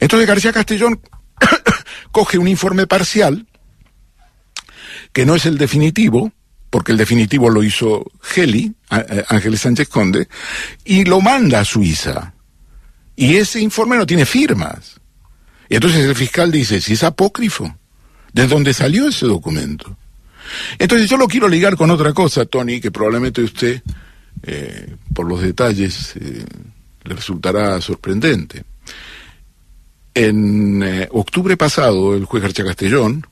[0.00, 1.00] Entonces García Castellón
[2.12, 3.46] coge un informe parcial,
[5.12, 6.32] que no es el definitivo,
[6.70, 10.28] porque el definitivo lo hizo Geli, eh, Ángeles Sánchez Conde,
[10.84, 12.34] y lo manda a Suiza.
[13.14, 15.00] Y ese informe no tiene firmas.
[15.68, 17.76] Y entonces el fiscal dice, si es apócrifo,
[18.32, 19.96] ¿de dónde salió ese documento?
[20.78, 23.82] Entonces yo lo quiero ligar con otra cosa, Tony, que probablemente usted,
[24.42, 26.44] eh, por los detalles, eh,
[27.04, 28.62] le resultará sorprendente.
[30.14, 33.26] En eh, octubre pasado, el juez García Castellón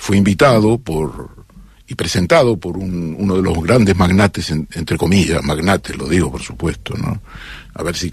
[0.00, 1.44] fue invitado por
[1.88, 6.30] y presentado por un- uno de los grandes magnates, en- entre comillas, magnates, lo digo
[6.32, 7.20] por supuesto, ¿no?
[7.74, 8.10] A ver si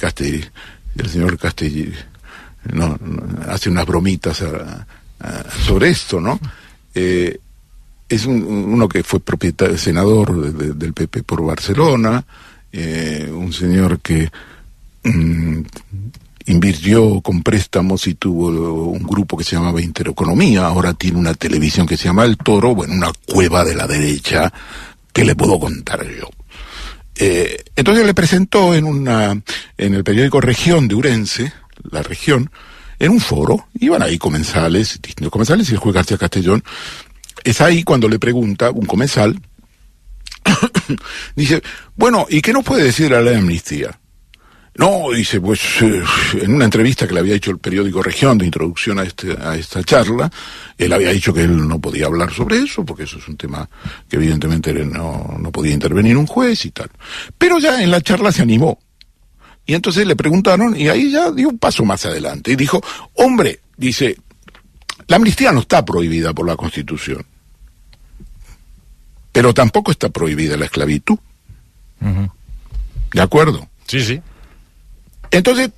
[0.96, 1.94] el señor Castell
[2.72, 4.86] no, no, hace unas bromitas a-
[5.20, 6.40] a- sobre esto, ¿no?
[6.96, 7.40] Eh,
[8.08, 12.24] es un- uno que fue propietario, senador de- de- del PP por Barcelona,
[12.72, 14.30] eh, un señor que
[15.06, 15.62] mm,
[16.46, 18.48] invirtió con préstamos y tuvo
[18.86, 22.76] un grupo que se llamaba Intereconomía, ahora tiene una televisión que se llama El Toro,
[22.76, 24.52] bueno, una cueva de la derecha,
[25.12, 26.30] que le puedo contar yo?
[27.16, 29.40] Eh, entonces le presentó en una
[29.78, 31.54] en el periódico Región de Urense,
[31.90, 32.52] la región,
[33.00, 36.64] en un foro, iban ahí comensales, distintos comensales, y el juez García Castellón,
[37.44, 39.40] es ahí cuando le pregunta un comensal,
[41.36, 41.62] dice,
[41.96, 44.00] bueno, ¿y qué nos puede decir de la ley de amnistía?
[44.76, 46.02] No, dice, pues eh,
[46.42, 49.56] en una entrevista que le había hecho el periódico Región de introducción a, este, a
[49.56, 50.32] esta charla,
[50.78, 53.70] él había dicho que él no podía hablar sobre eso, porque eso es un tema
[54.10, 56.90] que evidentemente no, no podía intervenir un juez y tal.
[57.38, 58.80] Pero ya en la charla se animó.
[59.66, 62.82] Y entonces le preguntaron, y ahí ya dio un paso más adelante, y dijo,
[63.16, 64.18] hombre, dice,
[65.08, 67.26] la amnistía no está prohibida por la Constitución,
[69.32, 71.18] pero tampoco está prohibida la esclavitud.
[73.14, 73.68] ¿De acuerdo?
[73.88, 74.22] Sí, sí.
[75.32, 75.72] Entonces,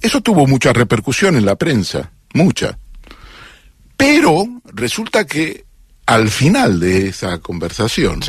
[0.00, 2.78] eso tuvo mucha repercusión en la prensa, mucha.
[3.96, 5.64] Pero resulta que
[6.06, 8.20] al final de esa conversación,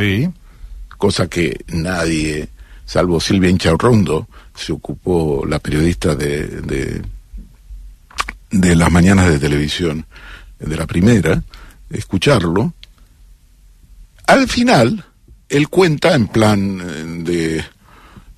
[0.97, 2.47] cosa que nadie,
[2.85, 7.01] salvo Silvia Incharrondo, se ocupó, la periodista de, de,
[8.51, 10.05] de las mañanas de televisión,
[10.59, 11.43] de la primera,
[11.89, 12.73] escucharlo,
[14.27, 15.05] al final,
[15.49, 17.63] él cuenta en plan eh, de,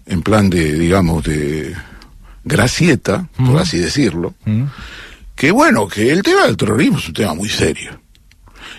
[0.05, 1.75] en plan de, digamos, de
[2.43, 4.33] gracieta, por así decirlo,
[5.35, 7.99] que bueno, que el tema del terrorismo es un tema muy serio.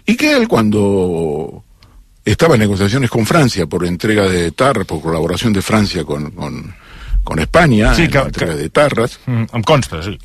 [0.07, 1.65] Y que él cuando
[2.25, 6.75] estaba en negociaciones con Francia por entrega de Tarras, por colaboración de Francia con, con,
[7.29, 10.17] con España, Sí, en la entrega de Tarras, Mm, em consta, sí.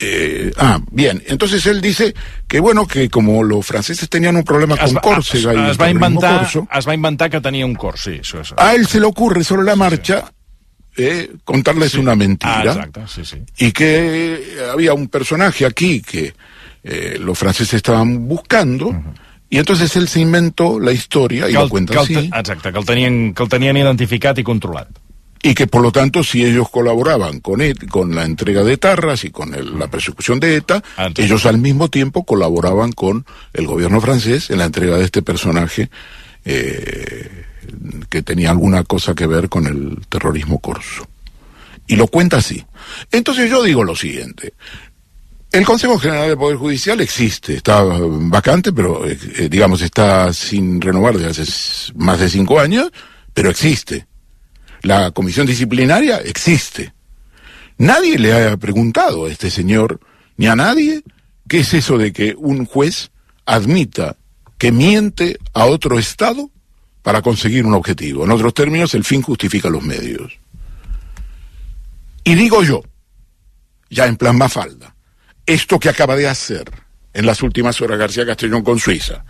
[0.00, 1.22] Eh, ah, bien.
[1.26, 2.14] Entonces él dice
[2.46, 5.80] que bueno, que como los franceses tenían un problema con Córcega y es, el es,
[5.80, 8.52] va inventar, corso, es va inventar que tenia un cors, sí, això és...
[8.56, 10.20] a él se le ocurre sobre la marcha
[10.96, 13.42] eh, contarles una Ah, mentira sí, sí.
[13.58, 14.38] y que
[14.72, 16.32] había un personaje aquí que
[16.84, 18.94] eh, los franceses estaban buscando
[19.50, 22.78] y entonces él se inventó la historia y que lo el, cuenta te- exacte, que
[22.78, 24.86] el, tenien, que el tenien identificat i controlat.
[25.42, 29.24] Y que por lo tanto si ellos colaboraban con ET- con la entrega de Tarras
[29.24, 30.82] y con el- la persecución de ETA,
[31.24, 35.90] ellos al mismo tiempo colaboraban con el gobierno francés en la entrega de este personaje
[36.44, 37.44] eh,
[38.08, 41.06] que tenía alguna cosa que ver con el terrorismo corso.
[41.86, 42.64] Y lo cuenta así.
[43.12, 44.54] Entonces yo digo lo siguiente.
[45.52, 50.80] El Consejo General del Poder Judicial existe, está vacante, pero eh, eh, digamos está sin
[50.80, 52.90] renovar desde hace más de cinco años,
[53.32, 54.06] pero existe.
[54.88, 56.94] La comisión disciplinaria existe.
[57.76, 60.00] Nadie le ha preguntado a este señor,
[60.38, 61.02] ni a nadie,
[61.46, 63.10] qué es eso de que un juez
[63.44, 64.16] admita
[64.56, 66.50] que miente a otro Estado
[67.02, 68.24] para conseguir un objetivo.
[68.24, 70.38] En otros términos, el fin justifica los medios.
[72.24, 72.82] Y digo yo,
[73.90, 74.96] ya en plan Mafalda,
[75.44, 76.64] esto que acaba de hacer
[77.12, 79.22] en las últimas horas García Castellón con Suiza,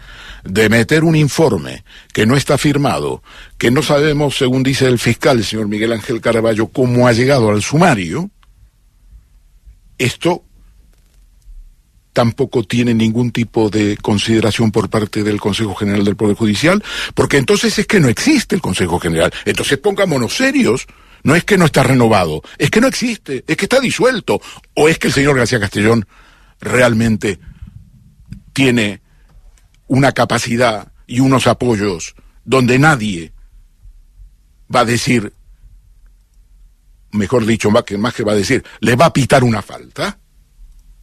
[0.45, 3.23] de meter un informe que no está firmado,
[3.59, 7.51] que no sabemos, según dice el fiscal, el señor Miguel Ángel Caraballo, cómo ha llegado
[7.51, 8.31] al sumario,
[9.99, 10.45] esto
[12.13, 16.83] tampoco tiene ningún tipo de consideración por parte del Consejo General del Poder Judicial,
[17.15, 19.33] porque entonces es que no existe el Consejo General.
[19.45, 20.87] Entonces pongámonos serios.
[21.25, 24.41] No es que no está renovado, es que no existe, es que está disuelto,
[24.75, 26.07] o es que el señor García Castellón
[26.61, 27.41] realmente
[28.53, 29.01] tiene
[29.89, 32.15] una capacidad y unos apoyos
[32.45, 33.33] donde nadie
[34.75, 35.33] va a decir,
[37.13, 40.19] mejor dicho, más que, más que va a decir, le va a pitar una falta.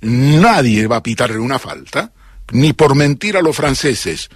[0.02, 2.12] Nadie va a pitarle una falta,
[2.52, 4.30] ni por mentir a los franceses,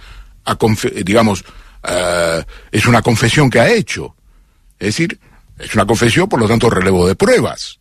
[0.44, 1.44] a confe- digamos,
[1.84, 4.16] eh, es una confesión que ha hecho.
[4.78, 5.20] Es decir,
[5.58, 7.78] es una confesión, por lo tanto, relevo de pruebas.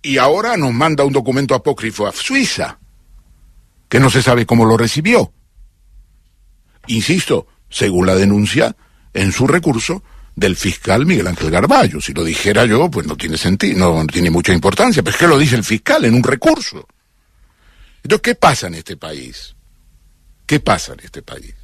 [0.00, 2.78] Y ahora nos manda un documento apócrifo a Suiza,
[3.88, 5.32] que no se sabe cómo lo recibió.
[6.86, 8.76] Insisto, según la denuncia
[9.14, 10.02] en su recurso
[10.34, 12.00] del fiscal Miguel Ángel Garballo.
[12.00, 15.02] Si lo dijera yo, pues no tiene sentido, no, tiene mucha importancia.
[15.02, 16.86] Pero es que lo dice el fiscal en un recurso.
[18.02, 19.56] Entonces, ¿qué pasa en este país?
[20.46, 21.54] ¿Qué pasa en este país?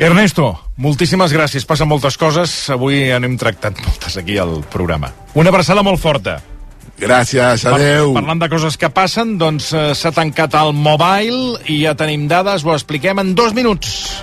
[0.00, 1.66] Ernesto, moltíssimes gràcies.
[1.68, 2.54] Passen moltes coses.
[2.72, 5.12] Avui n'hem tractat moltes aquí al programa.
[5.36, 6.38] Una abraçada molt forta.
[7.00, 8.12] Gràcies, adeu.
[8.12, 12.26] Par parlant de coses que passen, doncs eh, s'ha tancat el mobile i ja tenim
[12.28, 14.20] dades, ho expliquem en dos minuts.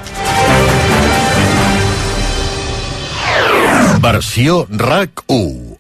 [4.04, 5.78] Versió RAC 1.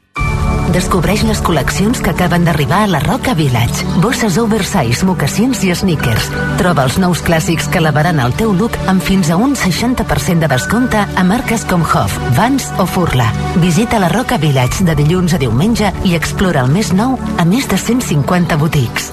[0.73, 3.85] Descobreix les col·leccions que acaben d'arribar a la Roca Village.
[4.03, 6.27] Bosses oversize, mocassins i sneakers.
[6.59, 10.51] Troba els nous clàssics que elevaran el teu look amb fins a un 60% de
[10.51, 13.29] descompte a marques com Hoff, Vans o Furla.
[13.63, 17.69] Visita la Roca Village de dilluns a diumenge i explora el més nou a més
[17.71, 19.11] de 150 botics.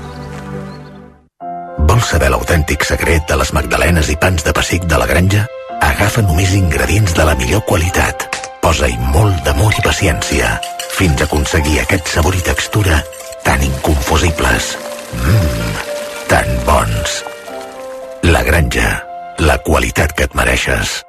[1.87, 5.47] Vols saber l'autèntic secret de les magdalenes i pans de pessic de la granja?
[5.85, 8.34] Agafa només ingredients de la millor qualitat.
[8.65, 10.55] Posa-hi molt d'amor i paciència,
[10.97, 13.03] fins a aconseguir aquest sabor i textura
[13.45, 14.71] tan inconfusibles.
[15.19, 15.75] Mmm,
[16.33, 17.19] tan bons.
[18.33, 18.89] La granja,
[19.45, 21.03] la qualitat que et mereixes.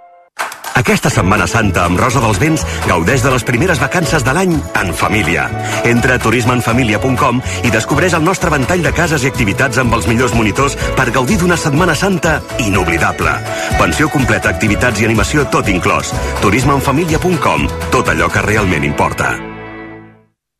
[0.75, 4.91] Aquesta Setmana Santa amb Rosa dels Vents gaudeix de les primeres vacances de l'any en
[4.93, 5.47] família.
[5.87, 10.35] Entra a turismeenfamilia.com i descobreix el nostre ventall de cases i activitats amb els millors
[10.35, 13.37] monitors per gaudir d'una Setmana Santa inoblidable.
[13.79, 16.11] Pensió completa, activitats i animació tot inclòs.
[16.43, 17.67] turismeenfamilia.com.
[17.95, 19.31] Tot allò que realment importa.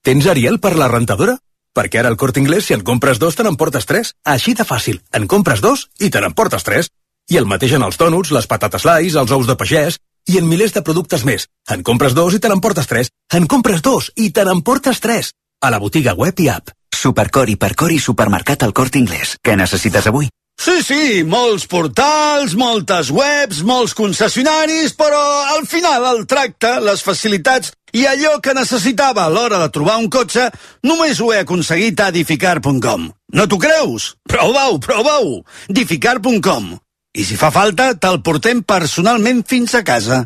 [0.05, 1.39] Tens Ariel per la rentadora?
[1.75, 4.13] Perquè ara al Corte Inglés, si en compres dos, te n'emportes tres.
[4.23, 5.01] Així de fàcil.
[5.11, 6.87] En compres dos i te n'emportes tres.
[7.31, 9.97] I el mateix en els tònuts, les patates lais, els ous de pagès
[10.29, 11.47] i en milers de productes més.
[11.73, 13.09] En compres dos i te n'emportes tres.
[13.33, 15.33] En compres dos i te n'emportes tres.
[15.61, 16.69] A la botiga web i app.
[16.95, 19.35] Supercor, Hipercor i Supermercat al Corte Inglés.
[19.41, 20.29] Què necessites avui?
[20.55, 25.19] Sí, sí, molts portals, moltes webs, molts concessionaris, però
[25.51, 30.07] al final el tracte, les facilitats i allò que necessitava a l'hora de trobar un
[30.13, 30.47] cotxe
[30.87, 33.11] només ho he aconseguit a edificar.com.
[33.35, 34.13] No t'ho creus?
[34.29, 35.41] Prova-ho, prova-ho!
[35.69, 36.75] edificar.com.
[37.15, 40.25] I si fa falta, te'l portem personalment fins a casa.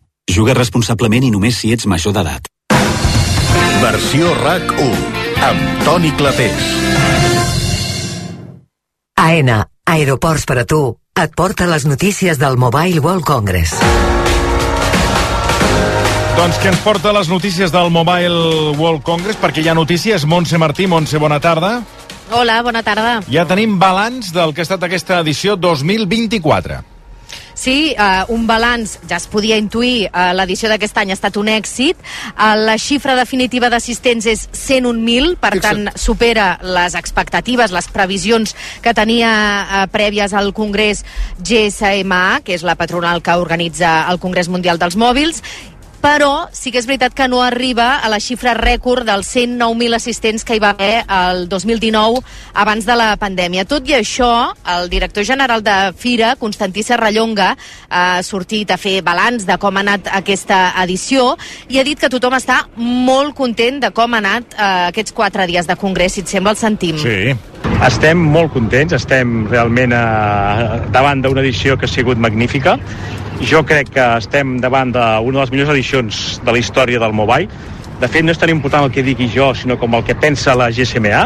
[0.31, 2.47] Juga responsablement i només si ets major d'edat.
[3.81, 4.91] Versió RAC 1
[5.43, 6.67] amb Toni Clapés.
[9.19, 9.57] AENA,
[9.91, 10.79] Aeroports per a tu,
[11.19, 13.75] et porta les notícies del Mobile World Congress.
[16.37, 20.23] Doncs que ens porta les notícies del Mobile World Congress, perquè hi ha notícies.
[20.25, 21.81] Montse Martí, Montse, bona tarda.
[22.31, 23.19] Hola, bona tarda.
[23.27, 26.79] Ja tenim balanç del que ha estat aquesta edició 2024.
[27.61, 31.45] Sí, uh, un balanç, ja es podia intuir, uh, l'edició d'aquest any ha estat un
[31.51, 31.99] èxit.
[32.31, 35.83] Uh, la xifra definitiva d'assistents és 101.000, per Fixa't.
[35.91, 41.03] tant, supera les expectatives, les previsions que tenia uh, prèvies al Congrés
[41.37, 45.43] GSMA, que és la patronal que organitza el Congrés Mundial dels Mòbils,
[46.01, 50.43] però sí que és veritat que no arriba a la xifra rècord dels 109.000 assistents
[50.43, 52.23] que hi va haver el 2019
[52.53, 53.67] abans de la pandèmia.
[53.69, 57.53] Tot i això, el director general de Fira, Constantí Serrallonga,
[57.89, 61.35] ha sortit a fer balanç de com ha anat aquesta edició
[61.69, 65.45] i ha dit que tothom està molt content de com ha anat eh, aquests quatre
[65.47, 66.97] dies de congrés, si et sembla el sentim.
[67.01, 67.33] Sí.
[67.85, 72.77] Estem molt contents, estem realment eh, davant d'una edició que ha sigut magnífica.
[73.41, 77.49] Jo crec que estem davant d'una de les millors edicions de la història del mobile.
[78.01, 80.55] De fet, no és tan important el que digui jo, sinó com el que pensa
[80.57, 81.19] la GSMA.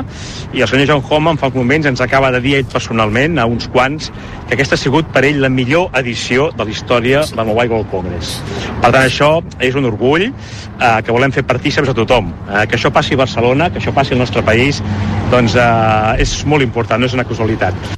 [0.56, 3.46] I el senyor John Homan fa uns moments ens acaba de dir ell personalment, a
[3.48, 4.12] uns quants,
[4.48, 7.92] que aquesta ha sigut per ell la millor edició de la història del Mobile World
[7.92, 8.38] Congress.
[8.82, 9.30] Per tant, això
[9.64, 10.32] és un orgull eh,
[10.80, 12.32] que volem fer partíceps a tothom.
[12.50, 14.84] Eh, que això passi a Barcelona, que això passi al nostre país,
[15.32, 17.96] doncs eh, és molt important, no és una casualitat.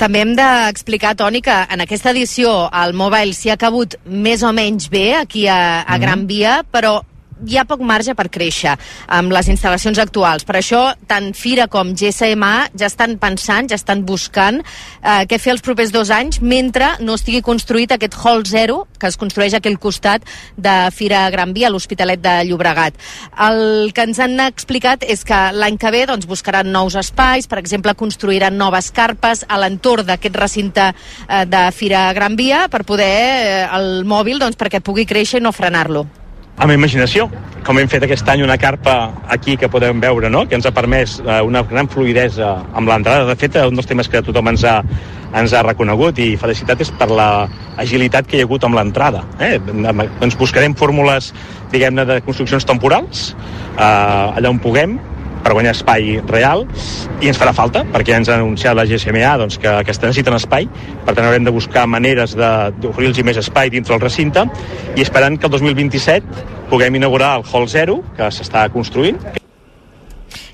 [0.00, 4.52] També hem d'explicar, Toni, que en aquesta edició el Mobile s'hi ha cabut més o
[4.56, 7.02] menys bé aquí a, a Gran Via, però
[7.46, 8.76] hi ha poc marge per créixer
[9.08, 10.44] amb les instal·lacions actuals.
[10.48, 15.54] Per això, tant Fira com GSMA ja estan pensant, ja estan buscant eh, què fer
[15.54, 19.70] els propers dos anys mentre no estigui construït aquest Hall Zero que es construeix aquí
[19.70, 20.26] al costat
[20.56, 22.98] de Fira Gran Via, a l'Hospitalet de Llobregat.
[23.48, 27.60] El que ens han explicat és que l'any que ve doncs, buscaran nous espais, per
[27.62, 33.10] exemple, construiran noves carpes a l'entorn d'aquest recinte eh, de Fira Gran Via per poder
[33.10, 36.19] eh, el mòbil doncs, perquè pugui créixer i no frenar-lo
[36.60, 37.26] amb imaginació,
[37.64, 38.94] com hem fet aquest any una carpa
[39.32, 40.44] aquí que podem veure, no?
[40.48, 43.24] que ens ha permès eh, una gran fluidesa amb l'entrada.
[43.28, 44.80] De fet, un dels temes que tothom ens ha,
[45.40, 47.30] ens ha reconegut i felicitat és per la
[47.80, 49.24] agilitat que hi ha hagut amb l'entrada.
[49.40, 49.54] Eh?
[49.56, 51.32] Ens buscarem fórmules,
[51.72, 53.30] diguem-ne, de construccions temporals,
[53.76, 54.98] eh, allà on puguem,
[55.44, 56.66] per guanyar espai real
[57.20, 60.00] i ens farà falta perquè ja ens ha anunciat la GSMA doncs, que, que es
[60.02, 60.68] necessiten espai.
[61.06, 64.46] Per tant haurem de buscar maneres d'oferir-los més espai dintre el recinte
[64.96, 69.39] i esperant que el 2027 puguem inaugurar el Hall Zero que s'està construint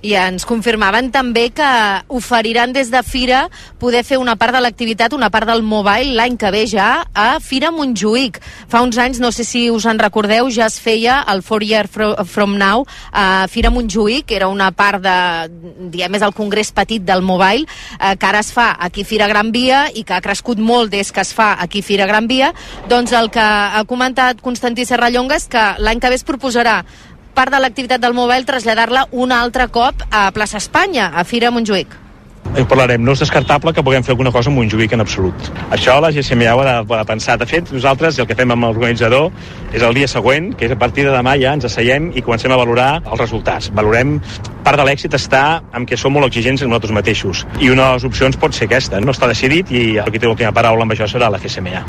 [0.03, 1.71] i ens confirmaven també que
[2.09, 3.47] oferiran des de Fira
[3.81, 7.39] poder fer una part de l'activitat, una part del mobile l'any que ve ja a
[7.41, 8.41] Fira Montjuïc.
[8.69, 11.87] Fa uns anys, no sé si us en recordeu, ja es feia el Four Year
[11.89, 15.17] From Now a Fira Montjuïc, era una part de,
[15.93, 17.67] diguem, és el congrés petit del mobile,
[18.01, 21.13] eh, que ara es fa aquí Fira Gran Via i que ha crescut molt des
[21.13, 22.53] que es fa aquí Fira Gran Via,
[22.89, 26.81] doncs el que ha comentat Constantí Serrallonga és que l'any que ve es proposarà
[27.37, 31.93] part de l'activitat del Mobile traslladar-la un altre cop a Plaça Espanya, a Fira Montjuïc.
[32.57, 33.03] En parlarem.
[33.05, 35.51] No és descartable que puguem fer alguna cosa amb Montjuïc en absolut.
[35.75, 37.37] Això la GSMA ho ha de, ho ha de pensar.
[37.43, 39.29] De fet, nosaltres el que fem amb l'organitzador
[39.75, 42.55] és el dia següent, que és a partir de demà ja ens asseiem i comencem
[42.55, 43.69] a valorar els resultats.
[43.77, 44.17] Valorem
[44.65, 45.45] part de l'èxit està
[45.77, 47.45] en què som molt exigents amb nosaltres mateixos.
[47.61, 49.03] I una de les opcions pot ser aquesta.
[49.05, 51.85] No està decidit i el que té l'última paraula amb això serà la GSMA.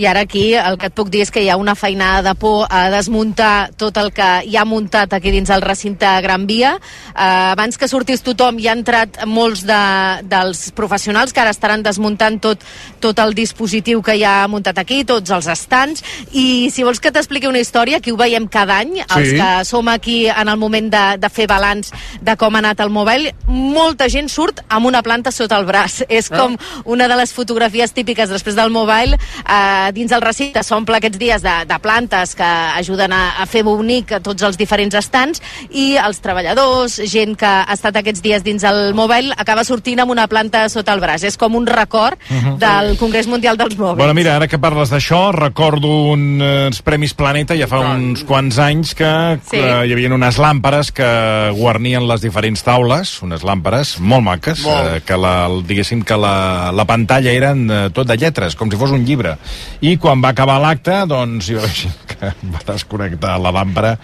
[0.00, 2.32] I ara aquí el que et puc dir és que hi ha una feinada de
[2.40, 6.70] por a desmuntar tot el que hi ha muntat aquí dins el recinte Gran Via.
[7.10, 9.80] Eh, abans que sortís tothom hi ha entrat molts de,
[10.24, 12.64] dels professionals que ara estaran desmuntant tot,
[13.00, 16.00] tot el dispositiu que hi ha muntat aquí, tots els estants.
[16.32, 19.36] I si vols que t'expliqui una història, aquí ho veiem cada any, els Sí.
[19.36, 21.92] que som aquí en el moment de, de fer balanç
[22.24, 26.06] de com ha anat el mobile, molta gent surt amb una planta sota el braç.
[26.08, 29.18] És com una de les fotografies típiques després del mobile.
[29.44, 33.62] Eh, dins el recinte s'omple aquests dies de, de plantes que ajuden a, a fer
[33.66, 38.64] bonic tots els diferents estants i els treballadors, gent que ha estat aquests dies dins
[38.64, 41.24] el mobile, acaba sortint amb una planta sota el braç.
[41.24, 42.58] És com un record Mhm.
[42.58, 43.96] del Congrés Mundial dels Mòbils.
[43.98, 48.94] Bueno, mira, ara que parles d'això, recordo uns Premis Planeta ja fa uns quants anys
[48.94, 49.56] que, Sí.
[49.58, 54.96] hi havia unes làmperes que guarnien les diferents taules, unes làmperes molt maques, Molt.
[54.96, 58.76] eh, que la, diguéssim que la, la pantalla eren eh, tot de lletres, com si
[58.76, 59.36] fos un llibre.
[59.80, 63.94] I quan va acabar l'acte, doncs hi va haver gent que va desconnectar la làmpara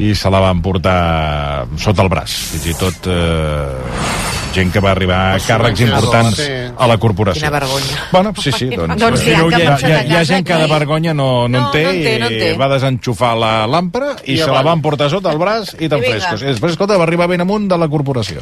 [0.00, 2.32] i se la van portar sota el braç.
[2.54, 4.24] Fins i tot eh,
[4.56, 7.42] gent que va arribar a càrrecs importants a la corporació.
[7.42, 8.00] Quina vergonya.
[8.14, 10.56] Bueno, sí, sí, doncs, Doncs hi, ja, ha, que hi, ha, hi ha gent que
[10.62, 12.52] de vergonya no, no, No, en té, no en té, no en té.
[12.54, 15.90] i va desenxufar la làmpara i, I se la van portar sota el braç i
[15.92, 16.44] tan I frescos.
[16.44, 18.40] I després, escolta, va arribar ben amunt de la corporació.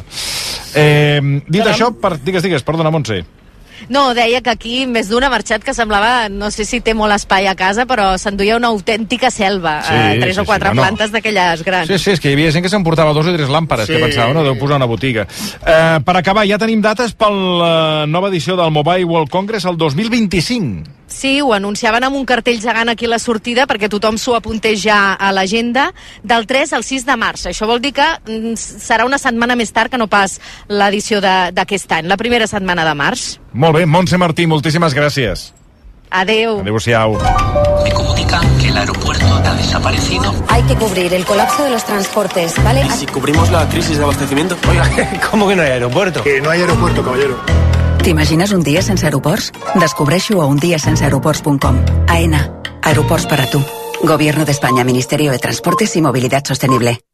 [0.75, 3.25] Eh, dit això, per, digues, digues, perdona, Montse.
[3.89, 7.13] No, deia que aquí més d'un ha marxat que semblava, no sé si té molt
[7.13, 10.75] espai a casa, però s'enduia una autèntica selva, Sí, eh, tres sí, o quatre sí,
[10.75, 10.87] no, no.
[10.87, 11.87] plantes d'aquelles grans.
[11.87, 13.93] Sí, sí, és que hi havia gent que s'emportava dos o tres làmperes, Sí.
[13.93, 15.27] que pensava, no, deu posar una botiga.
[15.65, 19.77] Eh, per acabar, ja tenim dates per la nova edició del Mobile World Congress el
[19.77, 20.83] 2025.
[21.15, 24.81] Sí, ho anunciaven amb un cartell gegant aquí a la sortida perquè tothom s'ho apuntés
[24.83, 25.93] ja a l'agenda
[26.23, 27.45] del 3 al 6 de març.
[27.47, 31.51] Això vol dir que mm, serà una setmana més tard que no pas l'edició de-
[31.55, 33.37] d'aquest any, la primera setmana de març.
[33.53, 35.53] Molt bé, Montse Martí, moltíssimes gràcies.
[36.11, 36.59] Adeu.
[36.61, 37.15] Adéu-siau.
[37.83, 40.33] Me comunican que el aeropuerto ha desaparecido.
[40.49, 42.85] Hay que cubrir el colapso de los transportes, ¿vale?
[42.85, 44.57] ¿Y si cubrimos la crisis de abastecimiento?
[44.69, 44.85] Oiga,
[45.31, 46.23] ¿cómo que no hay aeropuerto?
[46.23, 47.39] Que no hay aeropuerto, caballero.
[48.05, 49.51] T'imagines un dia sense aeroports?
[49.81, 52.05] Descobreixo a undiasenseaeroports.com.
[52.07, 52.61] AENA.
[52.83, 53.59] Aeroports para tu.
[54.03, 57.04] Gobierno de España, Ministerio de Transportes y Movilidad Sostenible.